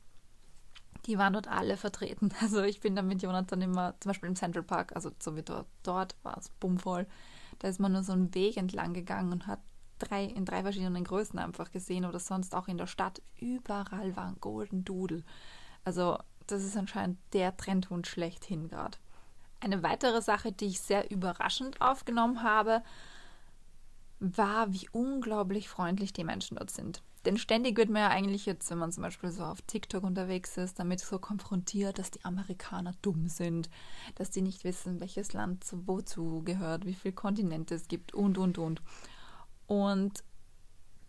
Die 1.07 1.17
waren 1.17 1.33
dort 1.33 1.47
alle 1.47 1.77
vertreten. 1.77 2.29
Also 2.41 2.61
ich 2.63 2.79
bin 2.79 2.95
dann 2.95 3.07
mit 3.07 3.21
Jonathan 3.21 3.61
immer, 3.61 3.95
zum 3.99 4.11
Beispiel 4.11 4.29
im 4.29 4.35
Central 4.35 4.63
Park, 4.63 4.95
also 4.95 5.11
so 5.19 5.35
wie 5.35 5.41
dort, 5.41 5.67
dort 5.83 6.15
war 6.23 6.37
es 6.37 6.49
bummvoll. 6.49 7.07
Da 7.59 7.67
ist 7.67 7.79
man 7.79 7.91
nur 7.91 8.03
so 8.03 8.13
einen 8.13 8.33
Weg 8.35 8.57
entlang 8.57 8.93
gegangen 8.93 9.31
und 9.31 9.47
hat 9.47 9.59
drei, 10.01 10.25
in 10.25 10.45
drei 10.45 10.61
verschiedenen 10.63 11.03
Größen 11.03 11.39
einfach 11.39 11.71
gesehen 11.71 12.05
oder 12.05 12.19
sonst 12.19 12.55
auch 12.55 12.67
in 12.67 12.77
der 12.77 12.87
Stadt. 12.87 13.21
Überall 13.39 14.15
waren 14.15 14.37
Golden 14.39 14.83
Doodle. 14.83 15.23
Also 15.83 16.17
das 16.47 16.63
ist 16.63 16.77
anscheinend 16.77 17.17
der 17.33 17.55
Trendhund 17.57 18.07
schlechthin 18.07 18.67
gerade. 18.67 18.97
Eine 19.59 19.83
weitere 19.83 20.21
Sache, 20.21 20.51
die 20.51 20.67
ich 20.67 20.81
sehr 20.81 21.11
überraschend 21.11 21.81
aufgenommen 21.81 22.43
habe, 22.43 22.81
war, 24.19 24.71
wie 24.71 24.87
unglaublich 24.91 25.69
freundlich 25.69 26.13
die 26.13 26.23
Menschen 26.23 26.57
dort 26.57 26.71
sind. 26.71 27.01
Denn 27.25 27.37
ständig 27.37 27.77
wird 27.77 27.89
man 27.89 28.01
ja 28.01 28.09
eigentlich 28.09 28.47
jetzt, 28.47 28.69
wenn 28.71 28.79
man 28.79 28.91
zum 28.91 29.03
Beispiel 29.03 29.31
so 29.31 29.43
auf 29.43 29.61
TikTok 29.61 30.03
unterwegs 30.03 30.57
ist, 30.57 30.79
damit 30.79 30.99
so 30.99 31.19
konfrontiert, 31.19 31.99
dass 31.99 32.09
die 32.09 32.25
Amerikaner 32.25 32.93
dumm 33.03 33.27
sind, 33.27 33.69
dass 34.15 34.31
die 34.31 34.41
nicht 34.41 34.63
wissen, 34.63 34.99
welches 34.99 35.33
Land 35.33 35.63
zu 35.63 35.87
wozu 35.87 36.41
gehört, 36.43 36.85
wie 36.85 36.95
viele 36.95 37.13
Kontinente 37.13 37.75
es 37.75 37.87
gibt 37.87 38.13
und, 38.13 38.39
und, 38.39 38.57
und. 38.57 38.81
Und 39.71 40.25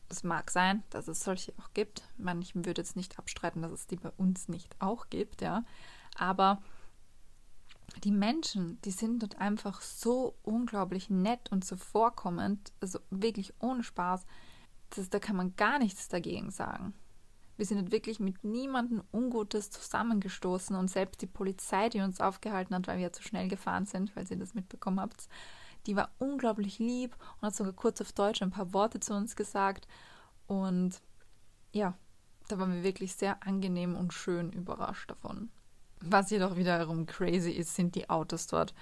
es 0.08 0.22
mag 0.22 0.48
sein, 0.52 0.84
dass 0.90 1.08
es 1.08 1.24
solche 1.24 1.52
auch 1.58 1.74
gibt. 1.74 2.04
Ich 2.42 2.54
würde 2.54 2.80
jetzt 2.80 2.94
nicht 2.94 3.18
abstreiten, 3.18 3.60
dass 3.60 3.72
es 3.72 3.88
die 3.88 3.96
bei 3.96 4.10
uns 4.10 4.46
nicht 4.46 4.76
auch 4.78 5.10
gibt, 5.10 5.42
ja. 5.42 5.64
Aber 6.16 6.62
die 8.04 8.12
Menschen, 8.12 8.80
die 8.82 8.92
sind 8.92 9.20
dort 9.20 9.40
einfach 9.40 9.80
so 9.80 10.36
unglaublich 10.44 11.10
nett 11.10 11.50
und 11.50 11.64
zuvorkommend, 11.64 12.72
also 12.80 13.00
wirklich 13.10 13.52
ohne 13.58 13.82
Spaß, 13.82 14.26
dass, 14.90 15.10
da 15.10 15.18
kann 15.18 15.34
man 15.34 15.56
gar 15.56 15.80
nichts 15.80 16.06
dagegen 16.06 16.52
sagen. 16.52 16.94
Wir 17.56 17.66
sind 17.66 17.90
wirklich 17.90 18.20
mit 18.20 18.44
niemandem 18.44 19.02
Ungutes 19.10 19.70
zusammengestoßen 19.70 20.76
und 20.76 20.86
selbst 20.86 21.20
die 21.20 21.26
Polizei, 21.26 21.88
die 21.88 22.00
uns 22.00 22.20
aufgehalten 22.20 22.76
hat, 22.76 22.86
weil 22.86 22.98
wir 22.98 23.06
ja 23.06 23.12
zu 23.12 23.24
schnell 23.24 23.48
gefahren 23.48 23.86
sind, 23.86 24.14
weil 24.14 24.30
ihr 24.30 24.38
das 24.38 24.54
mitbekommen 24.54 25.00
habt, 25.00 25.28
die 25.86 25.96
war 25.96 26.10
unglaublich 26.18 26.78
lieb 26.78 27.16
und 27.40 27.46
hat 27.46 27.54
sogar 27.54 27.72
kurz 27.72 28.00
auf 28.00 28.12
Deutsch 28.12 28.42
ein 28.42 28.50
paar 28.50 28.72
Worte 28.72 29.00
zu 29.00 29.14
uns 29.14 29.36
gesagt. 29.36 29.86
Und 30.46 31.00
ja, 31.72 31.94
da 32.48 32.58
waren 32.58 32.72
wir 32.72 32.82
wirklich 32.82 33.14
sehr 33.14 33.46
angenehm 33.46 33.96
und 33.96 34.12
schön 34.12 34.52
überrascht 34.52 35.10
davon. 35.10 35.50
Was 36.00 36.30
jedoch 36.30 36.56
wiederum 36.56 37.06
crazy 37.06 37.52
ist, 37.52 37.74
sind 37.74 37.94
die 37.94 38.10
Autos 38.10 38.46
dort. 38.46 38.74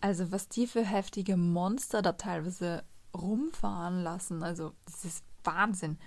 Also 0.00 0.32
was 0.32 0.48
die 0.48 0.66
für 0.66 0.84
heftige 0.84 1.36
Monster 1.36 2.02
da 2.02 2.12
teilweise 2.12 2.84
rumfahren 3.14 4.02
lassen, 4.02 4.42
also 4.42 4.72
das 4.86 5.04
ist 5.04 5.24
Wahnsinn. 5.44 5.98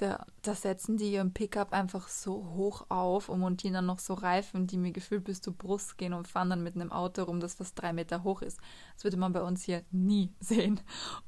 Da, 0.00 0.24
da 0.40 0.54
setzen 0.54 0.96
die 0.96 1.12
ihren 1.12 1.34
Pickup 1.34 1.74
einfach 1.74 2.08
so 2.08 2.54
hoch 2.54 2.86
auf 2.88 3.28
und 3.28 3.40
montieren 3.40 3.74
dann 3.74 3.84
noch 3.84 3.98
so 3.98 4.14
Reifen, 4.14 4.66
die 4.66 4.78
mir 4.78 4.92
gefühlt 4.92 5.24
bis 5.24 5.42
zur 5.42 5.52
Brust 5.52 5.98
gehen 5.98 6.14
und 6.14 6.26
fahren 6.26 6.48
dann 6.48 6.62
mit 6.62 6.74
einem 6.74 6.90
Auto 6.90 7.24
rum, 7.24 7.38
das 7.38 7.56
fast 7.56 7.78
drei 7.78 7.92
Meter 7.92 8.24
hoch 8.24 8.40
ist. 8.40 8.58
Das 8.94 9.04
würde 9.04 9.18
man 9.18 9.34
bei 9.34 9.42
uns 9.42 9.62
hier 9.62 9.84
nie 9.90 10.32
sehen. 10.40 10.80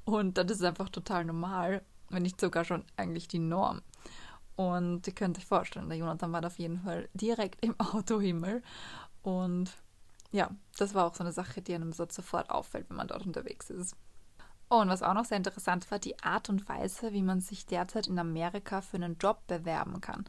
Und 0.07 0.38
das 0.38 0.50
ist 0.50 0.64
einfach 0.64 0.88
total 0.88 1.26
normal, 1.26 1.83
wenn 2.09 2.23
nicht 2.23 2.41
sogar 2.41 2.64
schon 2.64 2.83
eigentlich 2.97 3.29
die 3.29 3.41
Norm. 3.41 3.83
Und 4.57 5.07
ihr 5.07 5.14
könnt 5.14 5.37
euch 5.37 5.45
vorstellen, 5.45 5.91
der 5.91 5.99
Jonathan 5.99 6.33
war 6.33 6.43
auf 6.47 6.59
jeden 6.59 6.81
Fall 6.81 7.11
direkt 7.12 7.62
im 7.62 7.75
Autohimmel. 7.79 8.62
Und 9.21 9.71
ja, 10.31 10.50
das 10.79 10.95
war 10.95 11.05
auch 11.05 11.14
so 11.14 11.25
eine 11.25 11.33
Sache, 11.33 11.61
die 11.61 11.75
einem 11.75 11.93
so 11.93 12.07
sofort 12.09 12.49
auffällt, 12.49 12.88
wenn 12.88 12.97
man 12.97 13.09
dort 13.09 13.26
unterwegs 13.26 13.69
ist. 13.69 13.97
Und 14.73 14.88
was 14.88 15.02
auch 15.02 15.12
noch 15.12 15.26
sehr 15.26 15.37
interessant 15.37 15.91
war, 15.91 15.99
die 15.99 16.19
Art 16.23 16.49
und 16.49 16.67
Weise, 16.67 17.12
wie 17.12 17.21
man 17.21 17.43
sich 17.43 17.67
derzeit 17.67 18.07
in 18.07 18.19
Amerika 18.19 18.81
für 18.81 18.97
einen 18.97 19.19
Job 19.19 19.47
bewerben 19.47 20.00
kann. 20.00 20.25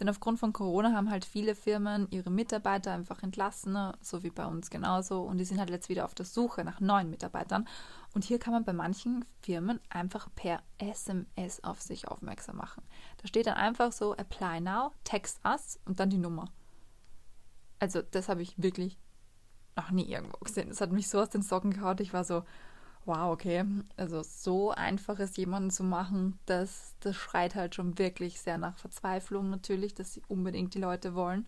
Denn 0.00 0.08
aufgrund 0.08 0.40
von 0.40 0.52
Corona 0.52 0.92
haben 0.94 1.12
halt 1.12 1.24
viele 1.24 1.54
Firmen 1.54 2.08
ihre 2.10 2.28
Mitarbeiter 2.28 2.90
einfach 2.90 3.22
entlassen, 3.22 3.92
so 4.00 4.24
wie 4.24 4.30
bei 4.30 4.46
uns 4.46 4.70
genauso. 4.70 5.22
Und 5.22 5.38
die 5.38 5.44
sind 5.44 5.60
halt 5.60 5.70
jetzt 5.70 5.88
wieder 5.88 6.06
auf 6.06 6.14
der 6.16 6.26
Suche 6.26 6.64
nach 6.64 6.80
neuen 6.80 7.08
Mitarbeitern. 7.08 7.68
Und 8.14 8.24
hier 8.24 8.40
kann 8.40 8.52
man 8.52 8.64
bei 8.64 8.72
manchen 8.72 9.24
Firmen 9.42 9.78
einfach 9.90 10.28
per 10.34 10.60
SMS 10.78 11.62
auf 11.62 11.80
sich 11.80 12.08
aufmerksam 12.08 12.56
machen. 12.56 12.82
Da 13.18 13.28
steht 13.28 13.46
dann 13.46 13.54
einfach 13.54 13.92
so, 13.92 14.16
apply 14.16 14.60
now, 14.60 14.90
text 15.04 15.38
us 15.44 15.78
und 15.84 16.00
dann 16.00 16.10
die 16.10 16.18
Nummer. 16.18 16.46
Also 17.78 18.02
das 18.02 18.28
habe 18.28 18.42
ich 18.42 18.60
wirklich 18.60 18.98
noch 19.76 19.92
nie 19.92 20.10
irgendwo 20.10 20.38
gesehen. 20.38 20.70
Das 20.70 20.80
hat 20.80 20.90
mich 20.90 21.08
so 21.08 21.20
aus 21.20 21.30
den 21.30 21.42
Socken 21.42 21.70
gehauen. 21.70 21.98
Ich 22.00 22.12
war 22.12 22.24
so, 22.24 22.42
wow, 23.06 23.32
okay, 23.32 23.64
also 23.96 24.22
so 24.22 24.70
einfach 24.70 25.18
ist 25.18 25.36
jemanden 25.36 25.70
zu 25.70 25.84
machen, 25.84 26.38
das, 26.46 26.94
das 27.00 27.16
schreit 27.16 27.54
halt 27.54 27.74
schon 27.74 27.98
wirklich 27.98 28.40
sehr 28.40 28.58
nach 28.58 28.78
Verzweiflung 28.78 29.50
natürlich, 29.50 29.94
dass 29.94 30.14
sie 30.14 30.22
unbedingt 30.28 30.74
die 30.74 30.80
Leute 30.80 31.14
wollen. 31.14 31.46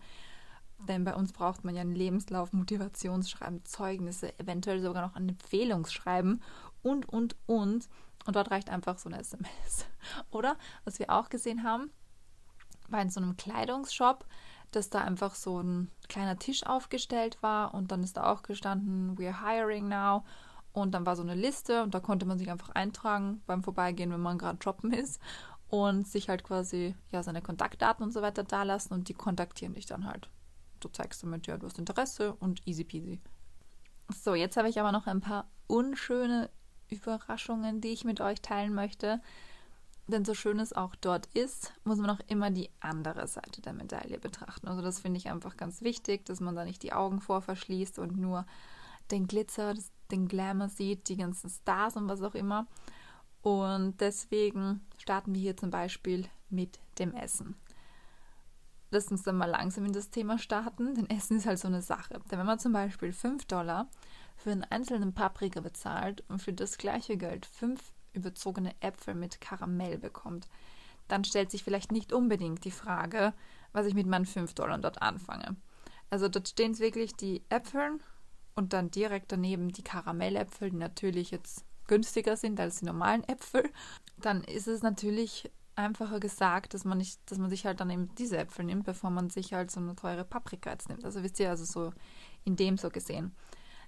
Denn 0.89 1.05
bei 1.05 1.15
uns 1.15 1.33
braucht 1.33 1.65
man 1.65 1.75
ja 1.75 1.81
einen 1.81 1.95
Lebenslauf, 1.95 2.53
Motivationsschreiben, 2.53 3.65
Zeugnisse, 3.65 4.39
eventuell 4.39 4.81
sogar 4.83 5.07
noch 5.07 5.17
ein 5.17 5.31
Empfehlungsschreiben 5.31 6.43
und, 6.83 7.09
und, 7.09 7.37
und. 7.47 7.89
Und 8.27 8.37
dort 8.37 8.51
reicht 8.51 8.69
einfach 8.69 8.99
so 8.99 9.09
eine 9.09 9.21
SMS. 9.21 9.87
Oder, 10.31 10.57
was 10.85 10.99
wir 10.99 11.11
auch 11.11 11.31
gesehen 11.31 11.63
haben, 11.63 11.91
war 12.89 13.01
in 13.01 13.11
so 13.11 13.21
einem 13.21 13.37
Kleidungsshop, 13.37 14.27
dass 14.71 14.91
da 14.91 15.01
einfach 15.01 15.35
so 15.35 15.61
ein 15.61 15.91
kleiner 16.09 16.39
Tisch 16.39 16.67
aufgestellt 16.67 17.39
war 17.43 17.73
und 17.73 17.91
dann 17.91 18.03
ist 18.03 18.17
da 18.17 18.31
auch 18.31 18.43
gestanden, 18.43 19.17
we're 19.17 19.45
hiring 19.45 19.89
now. 19.89 20.25
Und 20.76 20.92
dann 20.92 21.06
war 21.06 21.16
so 21.16 21.23
eine 21.23 21.35
Liste 21.35 21.83
und 21.83 21.95
da 21.95 22.00
konnte 22.00 22.26
man 22.26 22.37
sich 22.38 22.50
einfach 22.50 22.68
eintragen 22.68 23.40
beim 23.47 23.62
Vorbeigehen, 23.62 24.12
wenn 24.12 24.21
man 24.21 24.37
gerade 24.37 24.59
shoppen 24.62 24.92
ist 24.92 25.23
und 25.68 26.06
sich 26.06 26.28
halt 26.28 26.45
quasi 26.45 26.95
ja 27.11 27.23
seine 27.23 27.40
Kontaktdaten 27.40 28.04
und 28.04 28.12
so 28.12 28.21
weiter 28.21 28.45
dalassen 28.45 28.92
und 28.92 29.09
die 29.09 29.14
kontaktieren 29.14 29.73
dich 29.73 29.87
dann 29.87 30.04
halt. 30.04 30.28
Du 30.80 30.90
zeigst 30.90 31.23
damit, 31.23 31.47
ja, 31.47 31.56
du 31.56 31.64
hast 31.64 31.78
Interesse 31.78 32.35
und 32.35 32.61
easy 32.66 32.85
peasy. 32.85 33.23
So, 34.14 34.35
jetzt 34.35 34.59
habe 34.59 34.68
ich 34.68 34.78
aber 34.78 34.92
noch 34.92 35.06
ein 35.06 35.23
paar 35.23 35.49
unschöne 35.66 36.50
Überraschungen, 36.90 37.80
die 37.80 37.95
ich 37.95 38.04
mit 38.04 38.21
euch 38.21 38.42
teilen 38.42 38.75
möchte. 38.75 39.23
Denn 40.09 40.26
so 40.26 40.35
schön 40.35 40.61
es 40.61 40.75
auch 40.75 40.95
dort 40.95 41.25
ist, 41.33 41.73
muss 41.85 41.97
man 41.97 42.11
auch 42.11 42.21
immer 42.26 42.50
die 42.50 42.68
andere 42.80 43.26
Seite 43.26 43.62
der 43.62 43.73
Medaille 43.73 44.18
betrachten. 44.18 44.68
Also 44.68 44.83
das 44.83 45.00
finde 45.00 45.16
ich 45.16 45.30
einfach 45.30 45.56
ganz 45.56 45.80
wichtig, 45.80 46.26
dass 46.26 46.40
man 46.40 46.54
da 46.54 46.66
nicht 46.66 46.83
die 46.83 46.92
Augen 46.92 47.23
vor 47.23 47.40
verschließt 47.40 47.99
und 47.99 48.18
nur 48.18 48.45
den 49.11 49.26
Glitzer, 49.26 49.75
den 50.11 50.29
Glamour 50.29 50.69
sieht, 50.69 51.09
die 51.09 51.17
ganzen 51.17 51.51
Stars 51.51 51.97
und 51.97 52.09
was 52.09 52.23
auch 52.23 52.35
immer. 52.35 52.67
Und 53.43 54.01
deswegen 54.01 54.81
starten 54.99 55.35
wir 55.35 55.41
hier 55.41 55.57
zum 55.57 55.71
Beispiel 55.71 56.27
mit 56.51 56.79
dem 56.99 57.15
Essen. 57.15 57.57
Lass 58.91 59.11
uns 59.11 59.23
dann 59.23 59.37
mal 59.37 59.51
langsam 59.51 59.85
in 59.85 59.93
das 59.93 60.11
Thema 60.11 60.39
starten, 60.39 60.95
denn 60.95 61.11
Essen 61.11 61.37
ist 61.37 61.47
halt 61.47 61.59
so 61.59 61.69
eine 61.69 61.83
Sache. 61.83 62.21
Denn 62.31 62.39
wenn 62.39 62.47
man 62.47 62.59
zum 62.59 62.73
Beispiel 62.73 63.13
5 63.13 63.45
Dollar 63.47 63.89
für 64.37 64.53
einen 64.53 64.65
einzelnen 64.65 65.13
Paprika 65.13 65.61
bezahlt 65.61 66.25
und 66.29 66.41
für 66.41 66.53
das 66.53 66.79
gleiche 66.79 67.17
Geld 67.17 67.47
5 67.47 67.81
überzogene 68.13 68.75
Äpfel 68.81 69.15
mit 69.15 69.41
Karamell 69.41 69.99
bekommt, 69.99 70.49
dann 71.09 71.25
stellt 71.25 71.51
sich 71.51 71.63
vielleicht 71.63 71.93
nicht 71.93 72.13
unbedingt 72.13 72.65
die 72.65 72.71
Frage, 72.71 73.33
was 73.73 73.87
ich 73.87 73.95
mit 73.95 74.07
meinen 74.07 74.27
5 74.27 74.55
Dollar 74.55 74.79
dort 74.79 75.03
anfange. 75.03 75.57
Also 76.11 76.29
dort 76.29 76.49
stehen 76.49 76.79
wirklich 76.79 77.15
die 77.15 77.43
Äpfel 77.49 77.99
und 78.57 78.73
dann 78.73 78.91
direkt 78.91 79.31
daneben 79.31 79.71
die 79.71 79.85
Karamelläpfel, 79.85 80.71
die 80.71 80.77
natürlich 80.77 81.31
jetzt 81.31 81.65
günstiger 81.87 82.37
sind 82.37 82.59
als 82.59 82.81
die 82.81 82.87
normalen 82.87 83.23
Äpfel, 83.29 83.71
dann 84.19 84.43
ist 84.43 84.67
es 84.67 84.83
natürlich 84.83 85.51
einfacher 85.77 86.19
gesagt, 86.19 86.75
dass 86.75 86.85
man 86.85 86.99
nicht, 86.99 87.21
dass 87.31 87.39
man 87.39 87.51
sich 87.51 87.67
halt 87.67 87.81
dann 87.81 87.91
eben 87.91 88.13
diese 88.17 88.39
Äpfel 88.39 88.65
nimmt, 88.65 88.85
bevor 88.85 89.11
man 89.11 89.31
sich 89.31 89.53
halt 89.53 89.71
so 89.71 89.79
eine 89.79 89.95
teure 89.95 90.25
Paprika 90.25 90.71
jetzt 90.71 90.89
nimmt. 90.89 91.05
Also 91.05 91.23
wisst 91.23 91.39
ihr, 91.39 91.51
also 91.51 91.65
so 91.65 91.93
in 92.45 92.57
dem 92.57 92.79
so 92.79 92.91
gesehen. 92.91 93.37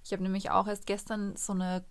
Ich 0.03 0.13
habe 0.13 0.23
nämlich 0.23 0.51
auch 0.51 0.67
erst 0.67 0.85
gestern 0.85 1.35
so 1.35 1.53
eine 1.53 1.83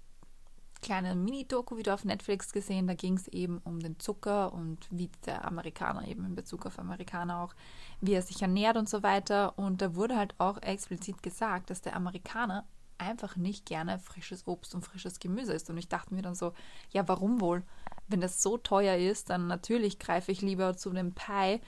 kleine 0.83 1.15
Mini-Doku 1.15 1.77
wieder 1.77 1.95
auf 1.95 2.05
Netflix 2.05 2.53
gesehen. 2.53 2.87
Da 2.87 2.95
ging 2.95 3.17
es 3.17 3.29
eben 3.29 3.59
um 3.65 3.81
den 3.81 3.99
Zucker 3.99 4.53
und 4.53 4.87
wie 4.91 5.11
der 5.27 5.45
Amerikaner 5.45 6.07
eben 6.07 6.25
in 6.25 6.35
Bezug 6.35 6.67
auf 6.67 6.79
Amerikaner 6.79 7.41
auch, 7.41 7.55
wie 8.01 8.13
er 8.13 8.23
sich 8.23 8.43
ernährt 8.43 8.77
und 8.77 8.89
so 8.89 9.03
weiter. 9.03 9.59
Und 9.59 9.83
da 9.83 9.95
wurde 9.95 10.17
halt 10.17 10.35
auch 10.39 10.63
explizit 10.63 11.23
gesagt, 11.23 11.71
dass 11.71 11.83
der 11.83 11.97
Amerikaner 11.97 12.65
einfach 12.99 13.37
nicht 13.37 13.65
gerne 13.67 13.99
frisches 13.99 14.47
Obst 14.47 14.75
und 14.75 14.85
frisches 14.85 15.21
Gemüse 15.21 15.53
isst. 15.53 15.71
Und 15.71 15.79
ich 15.79 15.89
dachte 15.89 16.15
mir 16.15 16.23
dann 16.23 16.35
so, 16.35 16.53
ja, 16.91 17.07
warum 17.09 17.41
wohl? 17.41 17.63
Wenn 18.09 18.21
das 18.21 18.43
so 18.43 18.59
teuer 18.59 18.97
ist, 18.97 19.31
dann 19.31 19.47
natürlich 19.47 19.99
greife 19.99 20.33
ich 20.33 20.43
lieber 20.43 20.77
zu 20.77 20.91
einem 20.91 21.13
Pie, 21.13 21.61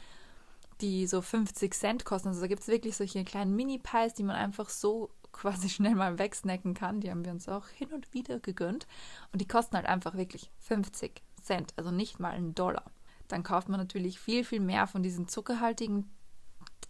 die 0.81 1.07
so 1.07 1.21
50 1.21 1.75
Cent 1.75 2.05
kosten. 2.05 2.29
Also 2.29 2.40
da 2.40 2.47
gibt 2.47 2.62
es 2.62 2.69
wirklich 2.69 2.97
solche 2.97 3.25
kleinen 3.25 3.55
Mini-Pies, 3.55 4.14
die 4.14 4.23
man 4.23 4.37
einfach 4.37 4.69
so 4.69 5.11
quasi 5.40 5.70
schnell 5.70 5.94
mal 5.94 6.18
wegsnacken 6.18 6.75
kann. 6.75 7.00
Die 7.00 7.11
haben 7.11 7.25
wir 7.25 7.32
uns 7.32 7.49
auch 7.49 7.66
hin 7.68 7.92
und 7.92 8.12
wieder 8.12 8.40
gegönnt. 8.40 8.87
Und 9.32 9.40
die 9.40 9.49
kosten 9.49 9.76
halt 9.76 9.87
einfach 9.87 10.14
wirklich 10.14 10.50
50 10.59 11.23
Cent, 11.42 11.73
also 11.76 11.90
nicht 11.90 12.20
mal 12.20 12.32
einen 12.32 12.54
Dollar. 12.54 12.85
Dann 13.28 13.42
kauft 13.42 13.68
man 13.68 13.80
natürlich 13.80 14.20
viel, 14.20 14.44
viel 14.44 14.61
mehr 14.61 14.87
von 14.87 15.02
diesen 15.02 15.28
zuckerhaltigen 15.28 16.11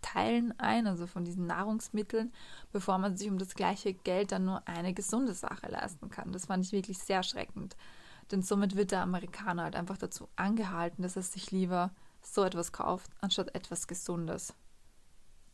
Teilen 0.02 0.59
ein, 0.59 0.87
also 0.87 1.07
von 1.07 1.25
diesen 1.25 1.47
Nahrungsmitteln, 1.47 2.33
bevor 2.73 2.99
man 2.99 3.16
sich 3.16 3.30
um 3.30 3.38
das 3.38 3.54
gleiche 3.54 3.92
Geld 3.92 4.33
dann 4.33 4.47
nur 4.47 4.66
eine 4.66 4.95
gesunde 4.95 5.35
Sache 5.35 5.69
leisten 5.69 6.11
kann. 6.11 6.33
Das 6.33 6.47
fand 6.47 6.64
ich 6.64 6.73
wirklich 6.73 6.99
sehr 6.99 7.19
erschreckend. 7.19 7.76
Denn 8.33 8.42
somit 8.42 8.76
wird 8.76 8.90
der 8.90 9.02
Amerikaner 9.02 9.64
halt 9.64 9.76
einfach 9.76 9.99
dazu 9.99 10.28
angehalten, 10.35 11.02
dass 11.02 11.16
er 11.16 11.23
sich 11.23 11.50
lieber 11.52 11.92
so 12.23 12.42
etwas 12.42 12.73
kauft, 12.73 13.11
anstatt 13.21 13.54
etwas 13.54 13.87
Gesundes. 13.87 14.54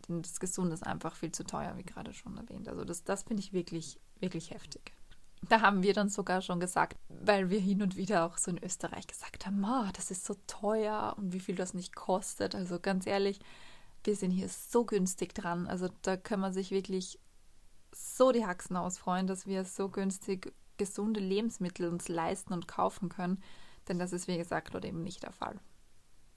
Denn 0.09 0.23
das 0.23 0.41
Gesunde 0.41 0.75
ist 0.75 0.87
einfach 0.87 1.15
viel 1.15 1.33
zu 1.33 1.45
teuer, 1.45 1.77
wie 1.77 1.83
gerade 1.83 2.13
schon 2.13 2.37
erwähnt. 2.37 2.69
Also 2.69 2.85
das, 2.85 3.05
das 3.05 3.25
finde 3.25 3.43
ich 3.43 3.53
wirklich, 3.53 3.99
wirklich 4.21 4.51
heftig. 4.51 4.93
Da 5.49 5.61
haben 5.61 5.83
wir 5.83 5.93
dann 5.93 6.09
sogar 6.09 6.41
schon 6.41 6.61
gesagt, 6.61 6.97
weil 7.09 7.51
wir 7.51 7.61
hin 7.61 7.83
und 7.83 7.97
wieder 7.97 8.25
auch 8.25 8.39
so 8.39 8.51
in 8.51 8.63
Österreich 8.63 9.07
gesagt 9.07 9.47
haben, 9.47 9.65
oh, 9.65 9.91
das 9.93 10.11
ist 10.11 10.25
so 10.25 10.35
teuer 10.47 11.15
und 11.19 11.33
wie 11.33 11.41
viel 11.41 11.55
das 11.55 11.75
nicht 11.75 11.95
kostet. 11.95 12.55
Also 12.55 12.81
ganz 12.81 13.07
ehrlich, 13.07 13.39
wir 14.05 14.17
sind 14.17 14.31
hier 14.31 14.49
so 14.49 14.85
günstig 14.85 15.35
dran. 15.35 15.67
Also 15.67 15.89
da 16.03 16.17
kann 16.17 16.41
man 16.41 16.53
sich 16.53 16.71
wirklich 16.71 17.19
so 17.93 18.33
die 18.33 18.47
Haxen 18.47 18.77
ausfreuen, 18.77 19.27
dass 19.27 19.47
wir 19.47 19.65
so 19.65 19.89
günstig 19.89 20.53
gesunde 20.77 21.21
Lebensmittel 21.21 21.89
uns 21.89 22.09
leisten 22.09 22.53
und 22.53 22.69
kaufen 22.69 23.09
können. 23.09 23.43
Denn 23.89 23.99
das 23.99 24.13
ist, 24.13 24.29
wie 24.29 24.37
gesagt, 24.37 24.75
dort 24.75 24.85
eben 24.85 25.03
nicht 25.03 25.23
der 25.23 25.33
Fall. 25.33 25.59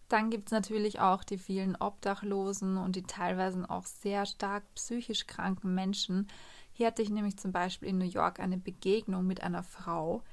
Dann 0.10 0.32
gibt 0.32 0.48
es 0.48 0.52
natürlich 0.52 1.00
auch 1.00 1.24
die 1.24 1.38
vielen 1.38 1.76
Obdachlosen 1.76 2.78
und 2.78 2.96
die 2.96 3.04
teilweise 3.04 3.70
auch 3.70 3.86
sehr 3.86 4.26
stark 4.26 4.64
psychisch 4.74 5.28
kranken 5.28 5.76
Menschen. 5.76 6.28
Hier 6.74 6.88
hatte 6.88 7.04
ich 7.04 7.12
nämlich 7.12 7.38
zum 7.38 7.52
Beispiel 7.52 7.90
in 7.90 8.00
New 8.00 8.06
York 8.06 8.40
eine 8.40 8.58
Begegnung 8.58 9.28
mit 9.28 9.44
einer 9.44 9.64
Frau, 9.64 10.24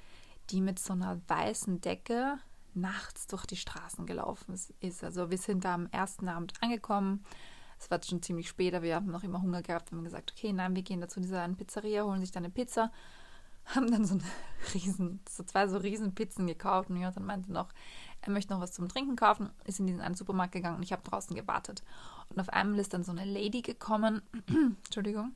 die 0.51 0.63
mit 0.63 0.79
so 0.79 0.95
einer 0.95 1.21
weißen 1.29 1.83
Decke 1.83 2.39
nachts 2.73 3.27
durch 3.27 3.45
die 3.45 3.57
Straßen 3.57 4.07
gelaufen 4.07 4.55
ist. 4.81 5.05
Also 5.05 5.31
wir 5.31 5.39
sind 5.39 5.65
da 5.65 5.75
am 5.75 5.89
ersten 5.91 6.29
Abend 6.29 6.55
angekommen. 6.63 7.25
Es 7.79 7.91
war 7.91 8.03
schon 8.03 8.23
ziemlich 8.23 8.49
spät, 8.49 8.75
aber 8.75 8.85
wir 8.85 8.95
haben 8.95 9.11
noch 9.11 9.25
immer 9.25 9.43
Hunger 9.43 9.61
gehabt. 9.61 9.91
Wir 9.93 9.99
haben 9.99 10.05
gesagt, 10.05 10.33
okay, 10.35 10.55
nein, 10.55 10.75
wir 10.75 10.83
gehen 10.83 11.03
da 11.03 11.09
zu 11.09 11.21
dieser 11.21 11.47
Pizzeria, 11.49 12.05
holen 12.05 12.21
sich 12.21 12.31
da 12.31 12.39
eine 12.39 12.49
Pizza 12.49 12.91
haben 13.75 13.91
dann 13.91 14.05
so 14.05 14.19
riesen, 14.75 15.21
so 15.29 15.43
zwei 15.43 15.67
so 15.67 15.79
riesen 15.79 16.15
Pizzen 16.15 16.47
gekauft 16.47 16.91
und 16.91 16.97
Jonathan 16.97 17.25
meinte 17.25 17.53
noch, 17.53 17.69
er 18.27 18.33
möchte 18.33 18.53
noch 18.53 18.61
was 18.61 18.73
zum 18.73 18.89
Trinken 18.89 19.15
kaufen, 19.15 19.51
ist 19.65 19.79
in 19.79 19.87
diesen 19.87 20.01
einen 20.01 20.17
Supermarkt 20.17 20.53
gegangen 20.53 20.77
und 20.77 20.83
ich 20.83 20.93
habe 20.93 21.09
draußen 21.09 21.37
gewartet. 21.37 21.85
Und 22.29 22.41
auf 22.41 22.49
einmal 22.49 22.81
ist 22.81 22.93
dann 22.93 23.05
so 23.05 23.13
eine 23.13 23.25
Lady 23.25 23.63
gekommen, 23.63 24.21
Entschuldigung, 24.49 25.33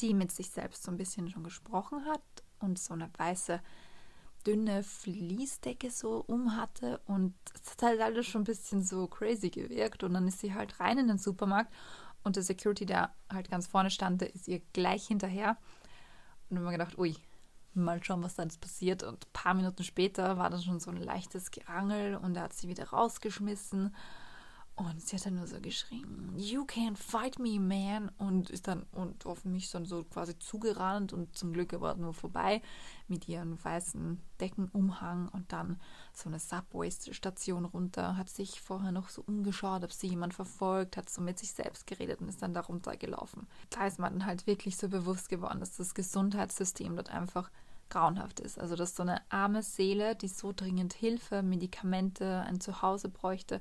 die 0.00 0.14
mit 0.14 0.32
sich 0.32 0.48
selbst 0.48 0.84
so 0.84 0.90
ein 0.90 0.96
bisschen 0.96 1.28
schon 1.28 1.44
gesprochen 1.44 2.06
hat 2.06 2.22
und 2.60 2.78
so 2.78 2.94
eine 2.94 3.10
weiße, 3.18 3.60
dünne 4.46 4.82
Fließdecke 4.82 5.90
so 5.90 6.24
um 6.26 6.56
hatte. 6.56 6.98
Und 7.06 7.34
es 7.62 7.72
hat 7.72 7.82
halt 7.82 8.00
alles 8.00 8.26
schon 8.26 8.40
ein 8.40 8.44
bisschen 8.44 8.82
so 8.82 9.06
crazy 9.06 9.50
gewirkt. 9.50 10.02
Und 10.02 10.14
dann 10.14 10.26
ist 10.26 10.40
sie 10.40 10.54
halt 10.54 10.80
rein 10.80 10.96
in 10.96 11.08
den 11.08 11.18
Supermarkt 11.18 11.72
und 12.24 12.36
der 12.36 12.42
Security, 12.42 12.86
der 12.86 13.12
halt 13.30 13.50
ganz 13.50 13.66
vorne 13.66 13.90
stand, 13.90 14.22
ist 14.22 14.48
ihr 14.48 14.62
gleich 14.72 15.08
hinterher. 15.08 15.58
Und 16.48 16.56
haben 16.56 16.64
wir 16.64 16.72
gedacht, 16.72 16.96
ui, 16.96 17.16
mal 17.74 18.02
schauen, 18.02 18.22
was 18.22 18.34
da 18.34 18.42
jetzt 18.42 18.60
passiert. 18.60 19.02
Und 19.02 19.26
ein 19.26 19.32
paar 19.32 19.54
Minuten 19.54 19.84
später 19.84 20.38
war 20.38 20.50
das 20.50 20.64
schon 20.64 20.80
so 20.80 20.90
ein 20.90 20.96
leichtes 20.96 21.50
Gerangel 21.50 22.16
und 22.16 22.36
er 22.36 22.44
hat 22.44 22.52
sie 22.52 22.68
wieder 22.68 22.90
rausgeschmissen. 22.90 23.94
Und 24.74 25.02
sie 25.02 25.16
hat 25.16 25.26
dann 25.26 25.34
nur 25.34 25.46
so 25.46 25.60
geschrien, 25.60 26.32
You 26.34 26.64
can't 26.64 26.96
fight 26.96 27.38
me, 27.38 27.60
man. 27.60 28.10
Und 28.16 28.48
ist 28.48 28.68
dann 28.68 28.86
und 28.92 29.26
auf 29.26 29.44
mich 29.44 29.70
dann 29.70 29.84
so 29.84 30.02
quasi 30.04 30.38
zugerannt 30.38 31.12
und 31.12 31.36
zum 31.36 31.52
Glück 31.52 31.78
war 31.78 31.94
nur 31.96 32.14
vorbei 32.14 32.62
mit 33.06 33.28
ihren 33.28 33.62
weißen 33.62 34.18
Deckenumhang 34.40 35.28
und 35.28 35.52
dann 35.52 35.78
so 36.14 36.30
eine 36.30 36.38
Subway-Station 36.38 37.66
runter, 37.66 38.16
hat 38.16 38.30
sich 38.30 38.62
vorher 38.62 38.92
noch 38.92 39.10
so 39.10 39.22
umgeschaut, 39.26 39.84
ob 39.84 39.92
sie 39.92 40.08
jemand 40.08 40.32
verfolgt, 40.32 40.96
hat 40.96 41.10
so 41.10 41.20
mit 41.20 41.38
sich 41.38 41.52
selbst 41.52 41.86
geredet 41.86 42.22
und 42.22 42.28
ist 42.28 42.40
dann 42.40 42.54
da 42.54 42.60
runtergelaufen. 42.60 43.46
Da 43.68 43.86
ist 43.86 43.98
man 43.98 44.14
dann 44.14 44.26
halt 44.26 44.46
wirklich 44.46 44.78
so 44.78 44.88
bewusst 44.88 45.28
geworden, 45.28 45.60
dass 45.60 45.76
das 45.76 45.94
Gesundheitssystem 45.94 46.96
dort 46.96 47.10
einfach 47.10 47.50
grauenhaft 47.90 48.40
ist. 48.40 48.58
Also 48.58 48.74
dass 48.74 48.96
so 48.96 49.02
eine 49.02 49.20
arme 49.30 49.62
Seele, 49.62 50.16
die 50.16 50.28
so 50.28 50.52
dringend 50.56 50.94
Hilfe, 50.94 51.42
Medikamente, 51.42 52.40
ein 52.40 52.58
Zuhause 52.58 53.10
bräuchte, 53.10 53.60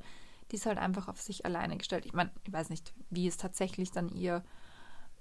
die 0.52 0.58
ist 0.58 0.66
halt 0.66 0.78
einfach 0.78 1.08
auf 1.08 1.22
sich 1.22 1.46
alleine 1.46 1.78
gestellt. 1.78 2.06
Ich 2.06 2.14
meine, 2.14 2.32
ich 2.44 2.52
weiß 2.52 2.70
nicht, 2.70 2.94
wie 3.10 3.28
es 3.28 3.38
tatsächlich 3.38 3.92
dann 3.92 4.10
ihr, 4.10 4.44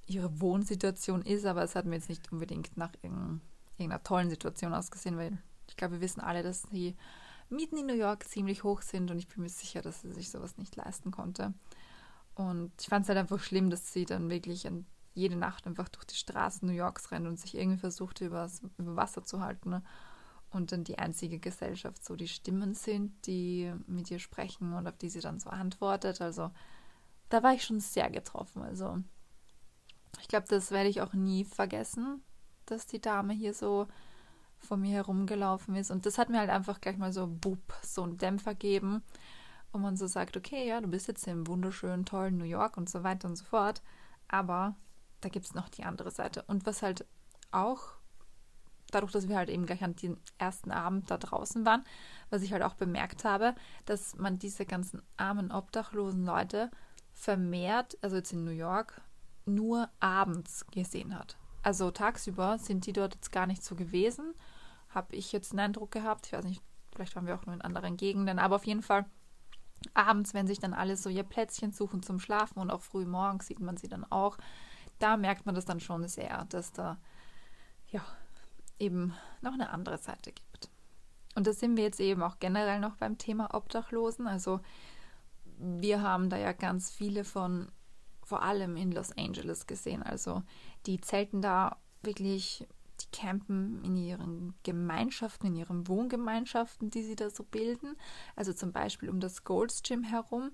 ihre 0.07 0.41
Wohnsituation 0.41 1.23
ist, 1.23 1.47
aber 1.47 1.63
es 1.63 1.77
hat 1.77 1.87
mir 1.87 1.97
jetzt 1.97 2.09
nicht 2.09 2.31
unbedingt 2.33 2.77
nach 2.77 2.93
irgendeiner 3.03 4.03
tollen 4.03 4.31
Situation 4.31 4.75
ausgesehen, 4.75 5.17
weil 5.17 5.39
ich 5.69 5.77
glaube, 5.77 5.95
wir 5.95 6.01
wissen 6.01 6.21
alle, 6.21 6.43
dass 6.43 6.63
die 6.63 6.97
Mieten 7.49 7.77
in 7.77 7.87
New 7.87 7.95
York 7.95 8.29
ziemlich 8.29 8.65
hoch 8.65 8.83
sind 8.83 9.11
und 9.11 9.19
ich 9.19 9.29
bin 9.29 9.43
mir 9.43 9.49
sicher, 9.49 9.83
dass 9.83 10.03
sie 10.03 10.13
sich 10.13 10.31
sowas 10.31 10.57
nicht 10.59 10.75
leisten 10.77 11.11
konnte. 11.11 11.55
Und 12.35 12.73
ich 12.81 12.89
fand 12.89 13.05
es 13.05 13.09
halt 13.09 13.19
einfach 13.19 13.41
schlimm, 13.41 13.71
dass 13.71 13.93
sie 13.93 14.05
dann 14.05 14.31
wirklich 14.31 14.69
jede 15.15 15.37
Nacht 15.37 15.67
einfach 15.67 15.89
durch 15.89 16.07
die 16.07 16.17
Straßen 16.17 16.67
New 16.67 16.75
Yorks 16.75 17.11
rennt 17.11 17.27
und 17.27 17.39
sich 17.39 17.57
irgendwie 17.57 17.79
versucht, 17.79 18.21
über, 18.21 18.49
über 18.79 18.97
Wasser 18.97 19.25
zu 19.25 19.41
halten. 19.41 19.71
Ne? 19.71 19.83
Und 20.51 20.73
dann 20.73 20.85
die 20.85 20.99
einzige 20.99 21.39
Gesellschaft 21.39 22.05
so 22.05 22.17
die 22.17 22.29
Stimmen 22.29 22.75
sind, 22.75 23.27
die 23.27 23.73
mit 23.87 24.11
ihr 24.11 24.19
sprechen 24.19 24.73
und 24.73 24.87
auf 24.87 24.97
die 24.97 25.09
sie 25.09 25.21
dann 25.21 25.39
so 25.39 25.51
antwortet. 25.51 26.21
Also 26.21 26.51
da 27.29 27.43
war 27.43 27.55
ich 27.55 27.65
schon 27.65 27.81
sehr 27.81 28.11
getroffen. 28.11 28.63
Also 28.63 28.99
ich 30.21 30.29
glaube, 30.29 30.47
das 30.49 30.71
werde 30.71 30.89
ich 30.89 31.01
auch 31.01 31.13
nie 31.13 31.45
vergessen, 31.45 32.23
dass 32.67 32.87
die 32.87 33.01
Dame 33.01 33.33
hier 33.33 33.55
so 33.55 33.87
vor 34.59 34.77
mir 34.77 34.93
herumgelaufen 34.97 35.75
ist. 35.77 35.91
Und 35.91 36.05
das 36.05 36.19
hat 36.19 36.29
mir 36.29 36.39
halt 36.39 36.51
einfach 36.51 36.81
gleich 36.81 36.99
mal 36.99 37.13
so 37.13 37.27
bub, 37.27 37.73
so 37.83 38.03
einen 38.03 38.19
Dämpfer 38.19 38.55
gegeben, 38.55 39.03
wo 39.73 39.79
man 39.79 39.97
so 39.97 40.07
sagt, 40.07 40.37
okay, 40.37 40.67
ja, 40.67 40.81
du 40.81 40.89
bist 40.89 41.09
jetzt 41.09 41.27
im 41.29 41.47
wunderschönen, 41.47 42.05
tollen 42.05 42.37
New 42.37 42.45
York 42.45 42.77
und 42.77 42.91
so 42.91 43.05
weiter 43.05 43.29
und 43.29 43.37
so 43.37 43.45
fort. 43.45 43.83
Aber 44.29 44.77
da 45.21 45.29
gibt 45.29 45.47
es 45.47 45.55
noch 45.55 45.69
die 45.69 45.85
andere 45.85 46.11
Seite. 46.11 46.43
Und 46.49 46.67
was 46.67 46.83
halt 46.83 47.07
auch 47.53 48.00
dadurch, 48.91 49.13
dass 49.13 49.29
wir 49.29 49.37
halt 49.37 49.49
eben 49.51 49.67
gleich 49.67 49.83
an 49.83 49.97
den 49.97 50.19
ersten 50.39 50.71
Abend 50.71 51.11
da 51.11 51.19
draußen 51.19 51.65
waren, 51.65 51.85
was 52.31 52.43
ich 52.43 52.53
halt 52.53 52.63
auch 52.63 52.75
bemerkt 52.75 53.25
habe, 53.25 53.55
dass 53.85 54.17
man 54.17 54.39
diese 54.39 54.67
ganzen 54.67 55.03
armen, 55.17 55.51
obdachlosen 55.51 56.25
Leute 56.25 56.71
vermehrt, 57.13 57.99
also 58.03 58.17
jetzt 58.17 58.33
in 58.33 58.45
New 58.45 58.51
York, 58.51 59.01
nur 59.47 59.89
abends 60.01 60.67
gesehen 60.71 61.19
hat. 61.19 61.37
Also 61.63 61.91
tagsüber 61.91 62.59
sind 62.59 62.87
die 62.87 62.93
dort 62.93 63.15
jetzt 63.15 63.33
gar 63.33 63.47
nicht 63.47 63.63
so 63.63 63.75
gewesen, 63.75 64.35
habe 64.89 65.15
ich 65.15 65.33
jetzt 65.33 65.53
einen 65.53 65.61
Eindruck 65.61 65.91
gehabt. 65.91 66.27
Ich 66.27 66.33
weiß 66.33 66.45
nicht, 66.45 66.63
vielleicht 66.95 67.15
waren 67.17 67.27
wir 67.27 67.35
auch 67.35 67.47
nur 67.47 67.55
in 67.55 67.61
anderen 67.61 67.97
Gegenden, 67.97 68.39
aber 68.39 68.57
auf 68.57 68.67
jeden 68.67 68.83
Fall 68.83 69.05
abends, 69.95 70.35
wenn 70.35 70.47
sich 70.47 70.59
dann 70.59 70.75
alle 70.75 70.97
so 70.97 71.09
ihr 71.09 71.23
Plätzchen 71.23 71.73
suchen 71.73 72.03
zum 72.03 72.21
Schlafen 72.21 72.59
und 72.59 72.71
auch 72.71 72.83
früh 72.83 73.07
morgens 73.07 73.47
sieht 73.47 73.61
man 73.61 73.77
sie 73.77 73.89
dann 73.89 74.05
auch, 74.11 74.37
da 74.99 75.17
merkt 75.17 75.47
man 75.47 75.55
das 75.55 75.65
dann 75.65 75.81
schon 75.81 76.07
sehr, 76.09 76.45
dass 76.47 76.73
da 76.73 76.99
ja 77.89 78.03
eben 78.81 79.15
noch 79.43 79.53
eine 79.53 79.71
andere 79.71 79.99
Seite 79.99 80.33
gibt. 80.33 80.71
Und 81.35 81.47
da 81.47 81.53
sind 81.53 81.77
wir 81.77 81.85
jetzt 81.85 82.01
eben 82.01 82.23
auch 82.23 82.39
generell 82.41 82.81
noch 82.81 82.97
beim 82.97 83.19
Thema 83.19 83.55
Obdachlosen. 83.55 84.27
Also 84.27 84.61
wir 85.59 86.03
haben 86.03 86.31
da 86.31 86.37
ja 86.37 86.53
ganz 86.53 86.91
viele 86.91 87.25
von, 87.25 87.71
vor 88.23 88.43
allem 88.43 88.77
in 88.77 88.93
Los 88.93 89.17
Angeles 89.17 89.67
gesehen. 89.67 90.03
Also 90.03 90.43
die 90.87 91.01
zelten 91.01 91.41
da 91.41 91.77
wirklich, 92.03 92.67
die 93.01 93.17
campen 93.17 93.83
in 93.85 93.97
ihren 93.97 94.55
Gemeinschaften, 94.65 95.49
in 95.49 95.57
ihren 95.57 95.87
Wohngemeinschaften, 95.87 96.91
die 96.91 97.03
sie 97.03 97.17
da 97.17 97.31
so 97.31 97.45
bilden. 97.45 97.97
Also 98.35 98.53
zum 98.53 98.73
Beispiel 98.73 99.09
um 99.09 99.21
das 99.21 99.45
Gold's 99.45 99.83
Gym 99.83 100.03
herum. 100.03 100.51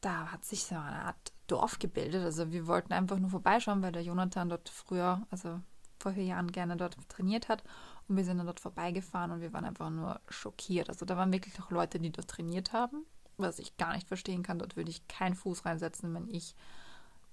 Da 0.00 0.30
hat 0.30 0.44
sich 0.44 0.64
so 0.64 0.74
eine 0.74 1.02
Art 1.02 1.32
Dorf 1.46 1.78
gebildet. 1.78 2.24
Also 2.24 2.52
wir 2.52 2.66
wollten 2.66 2.92
einfach 2.92 3.18
nur 3.18 3.30
vorbeischauen, 3.30 3.82
weil 3.82 3.92
der 3.92 4.02
Jonathan 4.02 4.48
dort 4.48 4.68
früher, 4.68 5.26
also 5.30 5.60
vor 5.98 6.12
vier 6.12 6.24
Jahren 6.24 6.52
gerne 6.52 6.76
dort 6.76 6.96
trainiert 7.08 7.48
hat. 7.48 7.62
Und 8.08 8.16
wir 8.16 8.24
sind 8.24 8.38
dann 8.38 8.46
dort 8.46 8.60
vorbeigefahren 8.60 9.30
und 9.30 9.40
wir 9.40 9.52
waren 9.52 9.64
einfach 9.64 9.90
nur 9.90 10.20
schockiert. 10.28 10.88
Also 10.88 11.04
da 11.04 11.16
waren 11.16 11.32
wirklich 11.32 11.60
auch 11.60 11.70
Leute, 11.70 11.98
die 11.98 12.10
dort 12.10 12.28
trainiert 12.28 12.72
haben, 12.72 13.04
was 13.36 13.58
ich 13.58 13.76
gar 13.76 13.92
nicht 13.94 14.08
verstehen 14.08 14.42
kann. 14.42 14.58
Dort 14.58 14.76
würde 14.76 14.90
ich 14.90 15.06
keinen 15.08 15.34
Fuß 15.34 15.66
reinsetzen, 15.66 16.14
wenn 16.14 16.28
ich 16.28 16.54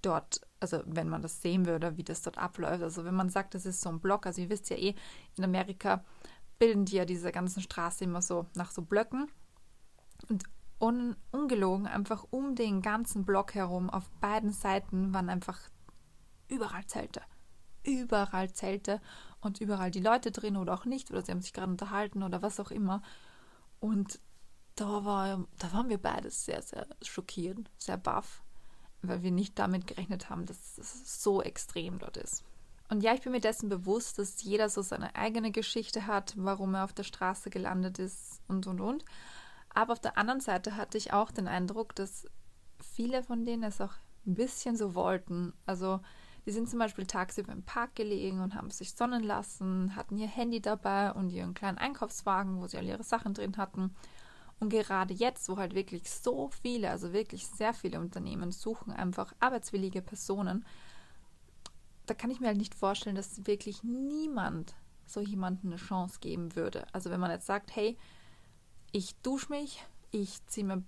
dort, 0.02 0.42
also 0.60 0.82
wenn 0.86 1.10
man 1.10 1.22
das 1.22 1.42
sehen 1.42 1.66
würde, 1.66 1.98
wie 1.98 2.04
das 2.04 2.22
dort 2.22 2.38
abläuft. 2.38 2.84
Also 2.84 3.06
wenn 3.06 3.16
man 3.16 3.30
sagt, 3.30 3.56
das 3.56 3.66
ist 3.66 3.82
so 3.82 3.90
ein 3.90 4.02
Block, 4.02 4.26
also 4.26 4.42
ihr 4.42 4.50
wisst 4.50 4.70
ja 4.70 4.76
eh, 4.76 4.96
in 5.38 5.44
Amerika 5.44 6.04
bilden 6.60 6.86
die 6.86 6.96
ja 6.96 7.06
diese 7.06 7.32
ganzen 7.32 7.62
Straßen 7.62 8.08
immer 8.08 8.22
so 8.22 8.46
nach 8.56 8.72
so 8.72 8.82
Blöcken. 8.82 9.32
Und 10.30 10.44
un, 10.80 11.16
ungelogen, 11.32 11.88
einfach 11.88 12.26
um 12.30 12.56
den 12.56 12.82
ganzen 12.82 13.26
Block 13.26 13.56
herum, 13.56 13.90
auf 13.90 14.10
beiden 14.22 14.52
Seiten 14.52 15.14
waren 15.14 15.30
einfach 15.30 15.60
überall 16.48 16.86
Zelte 16.86 17.22
überall 17.86 18.52
Zelte 18.52 19.02
und 19.40 19.62
überall 19.62 19.92
die 19.92 20.02
Leute 20.02 20.32
drin 20.32 20.58
oder 20.58 20.74
auch 20.74 20.86
nicht 20.86 21.12
oder 21.12 21.22
sie 21.22 21.32
haben 21.32 21.42
sich 21.42 21.54
gerade 21.54 21.72
unterhalten 21.72 22.24
oder 22.24 22.42
was 22.42 22.60
auch 22.60 22.72
immer. 22.72 23.02
Und 23.80 24.20
da, 24.76 25.06
war, 25.06 25.46
da 25.60 25.74
waren 25.74 25.90
wir 25.90 25.98
beide 25.98 26.30
sehr, 26.30 26.62
sehr 26.62 26.88
schockiert, 27.02 27.60
sehr 27.78 27.98
baff, 27.98 28.44
weil 29.02 29.24
wir 29.24 29.32
nicht 29.32 29.58
damit 29.58 29.88
gerechnet 29.88 30.30
haben, 30.30 30.46
dass 30.46 30.78
es 30.78 31.24
so 31.24 31.42
extrem 31.42 32.00
dort 32.00 32.18
ist. 32.18 32.44
Und 32.90 33.02
ja, 33.02 33.14
ich 33.14 33.22
bin 33.22 33.32
mir 33.32 33.42
dessen 33.42 33.70
bewusst, 33.70 34.20
dass 34.20 34.44
jeder 34.44 34.70
so 34.70 34.82
seine 34.82 35.16
eigene 35.16 35.52
Geschichte 35.52 36.06
hat, 36.06 36.34
warum 36.38 36.76
er 36.76 36.84
auf 36.84 36.94
der 36.94 37.04
Straße 37.04 37.50
gelandet 37.50 38.00
ist 38.00 38.42
und 38.48 38.68
und 38.68 38.80
und. 38.80 39.06
Aber 39.74 39.94
auf 39.94 40.00
der 40.00 40.18
anderen 40.18 40.40
Seite 40.40 40.76
hatte 40.76 40.98
ich 40.98 41.12
auch 41.12 41.32
den 41.32 41.48
Eindruck, 41.48 41.96
dass 41.96 42.28
viele 42.80 43.24
von 43.24 43.44
denen 43.44 43.64
es 43.64 43.82
auch 43.82 43.94
ein 44.26 44.36
bisschen 44.36 44.78
so 44.78 44.94
wollten. 44.96 45.54
Also 45.66 46.00
die 46.46 46.52
sind 46.52 46.70
zum 46.70 46.80
Beispiel 46.80 47.06
tagsüber 47.06 47.52
im 47.52 47.64
Park 47.64 47.96
gelegen 47.96 48.42
und 48.42 48.56
haben 48.56 48.70
sich 48.70 48.94
sonnen 48.94 49.24
lassen, 49.24 49.96
hatten 49.96 50.18
ihr 50.18 50.28
Handy 50.28 50.62
dabei 50.62 51.12
und 51.12 51.32
ihren 51.32 51.54
kleinen 51.54 51.78
Einkaufswagen, 51.78 52.62
wo 52.62 52.68
sie 52.68 52.78
all 52.78 52.86
ihre 52.86 53.04
Sachen 53.04 53.34
drin 53.34 53.58
hatten. 53.58 53.96
Und 54.60 54.70
gerade 54.70 55.14
jetzt, 55.14 55.50
wo 55.50 55.58
halt 55.58 55.74
wirklich 55.74 56.10
so 56.10 56.50
viele, 56.62 56.90
also 56.90 57.14
wirklich 57.14 57.48
sehr 57.48 57.74
viele 57.74 58.00
Unternehmen 58.00 58.52
suchen 58.52 58.94
einfach 58.94 59.34
arbeitswillige 59.40 60.02
Personen, 60.02 60.66
da 62.06 62.14
kann 62.14 62.30
ich 62.30 62.40
mir 62.40 62.48
halt 62.48 62.58
nicht 62.58 62.76
vorstellen, 62.76 63.16
dass 63.16 63.48
wirklich 63.48 63.84
niemand 63.84 64.76
so 65.08 65.22
jemanden 65.22 65.68
eine 65.68 65.78
Chance 65.78 66.20
geben 66.20 66.56
würde. 66.56 66.86
Also 66.94 67.10
wenn 67.10 67.20
man 67.20 67.32
jetzt 67.32 67.48
sagt, 67.48 67.76
hey, 67.76 67.98
ich 68.92 69.16
dusche 69.22 69.50
mich, 69.50 69.84
ich 70.12 70.46
ziehe 70.48 70.66
mir, 70.66 70.84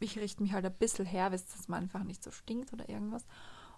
ich 0.00 0.18
richte 0.18 0.42
mich 0.42 0.52
halt 0.52 0.66
ein 0.66 0.74
bisschen 0.74 1.06
her, 1.06 1.30
bis 1.30 1.46
das 1.46 1.68
mal 1.68 1.78
einfach 1.78 2.04
nicht 2.04 2.22
so 2.22 2.30
stinkt 2.30 2.72
oder 2.72 2.88
irgendwas. 2.88 3.24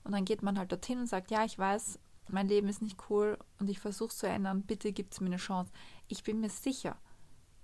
Und 0.09 0.15
dann 0.15 0.25
geht 0.25 0.43
man 0.43 0.59
halt 0.59 0.73
dorthin 0.73 1.01
und 1.01 1.07
sagt, 1.07 1.31
ja, 1.31 1.45
ich 1.45 1.59
weiß, 1.59 1.99
mein 2.31 2.49
Leben 2.49 2.67
ist 2.69 2.81
nicht 2.81 2.97
cool 3.11 3.37
und 3.61 3.69
ich 3.69 3.79
versuche 3.79 4.09
es 4.09 4.17
zu 4.17 4.27
ändern, 4.27 4.63
bitte 4.63 4.91
gibt 4.91 5.13
es 5.13 5.21
mir 5.21 5.27
eine 5.27 5.37
Chance. 5.37 5.71
Ich 6.07 6.23
bin 6.23 6.41
mir 6.41 6.49
sicher, 6.49 6.97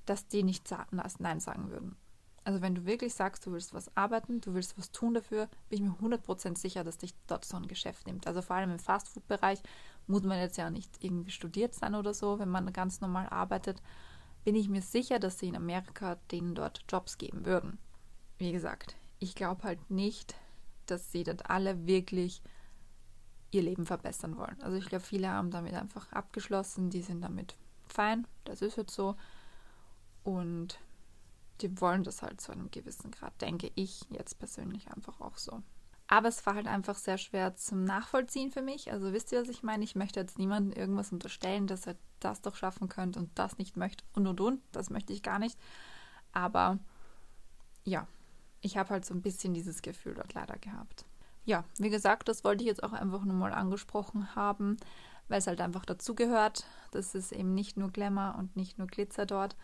dass 0.04 0.28
die 0.28 0.42
nicht 0.42 0.70
Nein 0.90 1.40
sagen 1.40 1.70
würden. 1.70 1.96
Also 2.44 2.60
wenn 2.60 2.74
du 2.74 2.84
wirklich 2.84 3.14
sagst, 3.14 3.46
du 3.46 3.52
willst 3.52 3.72
was 3.72 3.96
arbeiten, 3.96 4.42
du 4.42 4.52
willst 4.52 4.76
was 4.76 4.92
tun 4.92 5.14
dafür, 5.14 5.48
bin 5.70 5.78
ich 5.78 5.90
mir 5.90 6.16
100% 6.18 6.58
sicher, 6.58 6.84
dass 6.84 6.98
dich 6.98 7.14
dort 7.26 7.46
so 7.46 7.56
ein 7.56 7.66
Geschäft 7.66 8.06
nimmt. 8.06 8.26
Also 8.26 8.42
vor 8.42 8.56
allem 8.56 8.72
im 8.72 8.78
Fastfood-Bereich 8.78 9.60
muss 10.06 10.22
man 10.22 10.38
jetzt 10.38 10.58
ja 10.58 10.68
nicht 10.68 11.02
irgendwie 11.02 11.30
studiert 11.30 11.74
sein 11.74 11.94
oder 11.94 12.12
so, 12.12 12.38
wenn 12.38 12.50
man 12.50 12.70
ganz 12.74 13.00
normal 13.00 13.26
arbeitet, 13.30 13.80
bin 14.44 14.54
ich 14.54 14.68
mir 14.68 14.82
sicher, 14.82 15.18
dass 15.18 15.38
sie 15.38 15.48
in 15.48 15.56
Amerika 15.56 16.18
denen 16.30 16.54
dort 16.54 16.84
Jobs 16.90 17.16
geben 17.16 17.46
würden. 17.46 17.78
Wie 18.36 18.52
gesagt, 18.52 18.96
ich 19.18 19.34
glaube 19.34 19.62
halt 19.62 19.90
nicht, 19.90 20.34
dass 20.90 21.12
sie 21.12 21.24
dort 21.24 21.50
alle 21.50 21.86
wirklich 21.86 22.42
ihr 23.50 23.62
Leben 23.62 23.86
verbessern 23.86 24.36
wollen. 24.36 24.60
Also 24.62 24.76
ich 24.76 24.86
glaube, 24.86 25.04
viele 25.04 25.28
haben 25.28 25.50
damit 25.50 25.74
einfach 25.74 26.10
abgeschlossen, 26.12 26.90
die 26.90 27.02
sind 27.02 27.22
damit 27.22 27.56
fein, 27.86 28.26
das 28.44 28.62
ist 28.62 28.76
jetzt 28.76 28.94
so. 28.94 29.16
Und 30.24 30.80
die 31.60 31.80
wollen 31.80 32.02
das 32.02 32.22
halt 32.22 32.40
zu 32.40 32.52
einem 32.52 32.70
gewissen 32.70 33.10
Grad, 33.10 33.40
denke 33.40 33.70
ich 33.74 34.04
jetzt 34.10 34.38
persönlich 34.38 34.88
einfach 34.88 35.20
auch 35.20 35.36
so. 35.36 35.62
Aber 36.06 36.28
es 36.28 36.44
war 36.44 36.54
halt 36.54 36.66
einfach 36.66 36.96
sehr 36.96 37.16
schwer 37.16 37.56
zum 37.56 37.84
Nachvollziehen 37.84 38.50
für 38.50 38.60
mich. 38.60 38.92
Also 38.92 39.12
wisst 39.12 39.32
ihr, 39.32 39.40
was 39.40 39.48
ich 39.48 39.62
meine? 39.62 39.84
Ich 39.84 39.94
möchte 39.94 40.20
jetzt 40.20 40.38
niemandem 40.38 40.78
irgendwas 40.78 41.12
unterstellen, 41.12 41.66
dass 41.66 41.86
er 41.86 41.96
das 42.20 42.42
doch 42.42 42.56
schaffen 42.56 42.88
könnte 42.88 43.18
und 43.18 43.30
das 43.38 43.56
nicht 43.56 43.76
möchte 43.76 44.04
und 44.12 44.26
und 44.26 44.40
und. 44.40 44.60
Das 44.72 44.90
möchte 44.90 45.12
ich 45.12 45.22
gar 45.22 45.38
nicht. 45.38 45.58
Aber 46.32 46.78
ja, 47.84 48.06
ich 48.64 48.78
habe 48.78 48.90
halt 48.90 49.04
so 49.04 49.14
ein 49.14 49.20
bisschen 49.20 49.52
dieses 49.52 49.82
Gefühl 49.82 50.14
dort 50.14 50.32
leider 50.32 50.56
gehabt. 50.56 51.04
Ja, 51.44 51.64
wie 51.78 51.90
gesagt, 51.90 52.28
das 52.28 52.42
wollte 52.44 52.64
ich 52.64 52.68
jetzt 52.68 52.82
auch 52.82 52.94
einfach 52.94 53.24
nur 53.24 53.36
mal 53.36 53.52
angesprochen 53.52 54.34
haben, 54.34 54.78
weil 55.28 55.38
es 55.38 55.46
halt 55.46 55.60
einfach 55.60 55.84
dazugehört. 55.84 56.64
Das 56.90 57.14
ist 57.14 57.32
eben 57.32 57.52
nicht 57.52 57.76
nur 57.76 57.90
Glamour 57.90 58.36
und 58.38 58.56
nicht 58.56 58.78
nur 58.78 58.86
Glitzer 58.86 59.26
dort. 59.26 59.54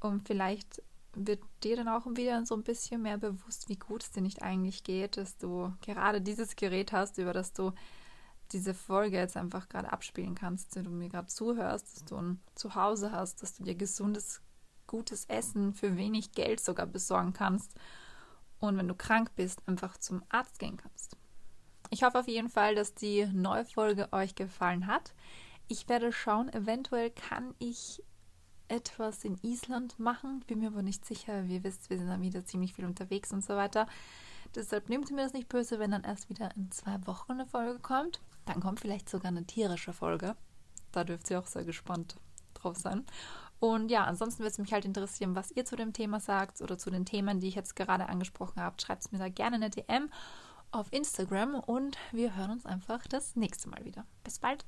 Und 0.00 0.26
vielleicht 0.26 0.82
wird 1.12 1.42
dir 1.62 1.76
dann 1.76 1.88
auch 1.88 2.06
wieder 2.16 2.46
so 2.46 2.54
ein 2.54 2.62
bisschen 2.62 3.02
mehr 3.02 3.18
bewusst, 3.18 3.68
wie 3.68 3.76
gut 3.76 4.02
es 4.02 4.10
dir 4.10 4.22
nicht 4.22 4.42
eigentlich 4.42 4.84
geht, 4.84 5.18
dass 5.18 5.36
du 5.36 5.74
gerade 5.82 6.22
dieses 6.22 6.56
Gerät 6.56 6.92
hast, 6.92 7.18
über 7.18 7.34
das 7.34 7.52
du 7.52 7.72
diese 8.52 8.72
Folge 8.72 9.18
jetzt 9.18 9.36
einfach 9.36 9.68
gerade 9.68 9.92
abspielen 9.92 10.34
kannst, 10.34 10.76
wenn 10.76 10.84
du 10.84 10.90
mir 10.90 11.08
gerade 11.08 11.26
zuhörst, 11.26 11.94
dass 11.94 12.04
du 12.04 12.16
ein 12.16 12.40
Zuhause 12.54 13.12
hast, 13.12 13.42
dass 13.42 13.54
du 13.54 13.64
dir 13.64 13.74
gesundes, 13.74 14.40
gutes 14.86 15.26
Essen 15.26 15.74
für 15.74 15.96
wenig 15.96 16.32
Geld 16.32 16.60
sogar 16.60 16.86
besorgen 16.86 17.34
kannst 17.34 17.74
und 18.60 18.76
wenn 18.76 18.88
du 18.88 18.94
krank 18.94 19.30
bist, 19.36 19.66
einfach 19.66 19.98
zum 19.98 20.22
Arzt 20.28 20.58
gehen 20.58 20.76
kannst. 20.76 21.16
Ich 21.90 22.02
hoffe 22.02 22.18
auf 22.18 22.28
jeden 22.28 22.48
Fall, 22.48 22.74
dass 22.74 22.94
die 22.94 23.26
neue 23.26 23.64
Folge 23.64 24.12
euch 24.12 24.34
gefallen 24.34 24.86
hat. 24.86 25.14
Ich 25.68 25.88
werde 25.88 26.12
schauen, 26.12 26.52
eventuell 26.52 27.10
kann 27.10 27.54
ich 27.58 28.02
etwas 28.68 29.24
in 29.24 29.38
Island 29.42 29.98
machen. 29.98 30.40
Bin 30.46 30.60
mir 30.60 30.68
aber 30.68 30.82
nicht 30.82 31.04
sicher. 31.04 31.46
Wie 31.46 31.56
ihr 31.56 31.64
wisst, 31.64 31.90
wir 31.90 31.98
sind 31.98 32.08
dann 32.08 32.22
wieder 32.22 32.44
ziemlich 32.44 32.74
viel 32.74 32.84
unterwegs 32.84 33.32
und 33.32 33.44
so 33.44 33.56
weiter. 33.56 33.86
Deshalb 34.54 34.88
nehmt 34.88 35.10
mir 35.10 35.22
das 35.22 35.32
nicht 35.32 35.48
böse, 35.48 35.78
wenn 35.78 35.90
dann 35.90 36.04
erst 36.04 36.28
wieder 36.28 36.54
in 36.56 36.70
zwei 36.70 37.04
Wochen 37.06 37.32
eine 37.32 37.46
Folge 37.46 37.78
kommt. 37.78 38.20
Dann 38.46 38.60
kommt 38.60 38.80
vielleicht 38.80 39.08
sogar 39.08 39.28
eine 39.28 39.44
tierische 39.44 39.92
Folge. 39.92 40.36
Da 40.92 41.04
dürft 41.04 41.30
ihr 41.30 41.38
auch 41.38 41.46
sehr 41.46 41.64
gespannt 41.64 42.16
drauf 42.54 42.76
sein. 42.76 43.04
Und 43.58 43.90
ja, 43.90 44.04
ansonsten 44.04 44.40
würde 44.40 44.50
es 44.50 44.58
mich 44.58 44.72
halt 44.72 44.84
interessieren, 44.84 45.34
was 45.34 45.50
ihr 45.50 45.64
zu 45.64 45.76
dem 45.76 45.92
Thema 45.92 46.20
sagt 46.20 46.60
oder 46.60 46.76
zu 46.76 46.90
den 46.90 47.06
Themen, 47.06 47.40
die 47.40 47.48
ich 47.48 47.54
jetzt 47.54 47.76
gerade 47.76 48.08
angesprochen 48.08 48.60
habe. 48.60 48.76
Schreibt 48.80 49.04
es 49.04 49.12
mir 49.12 49.18
da 49.18 49.28
gerne 49.28 49.56
eine 49.56 49.70
DM 49.70 50.10
auf 50.72 50.92
Instagram 50.92 51.54
und 51.54 51.96
wir 52.12 52.36
hören 52.36 52.50
uns 52.50 52.66
einfach 52.66 53.06
das 53.06 53.36
nächste 53.36 53.68
Mal 53.68 53.84
wieder. 53.84 54.04
Bis 54.24 54.38
bald! 54.38 54.64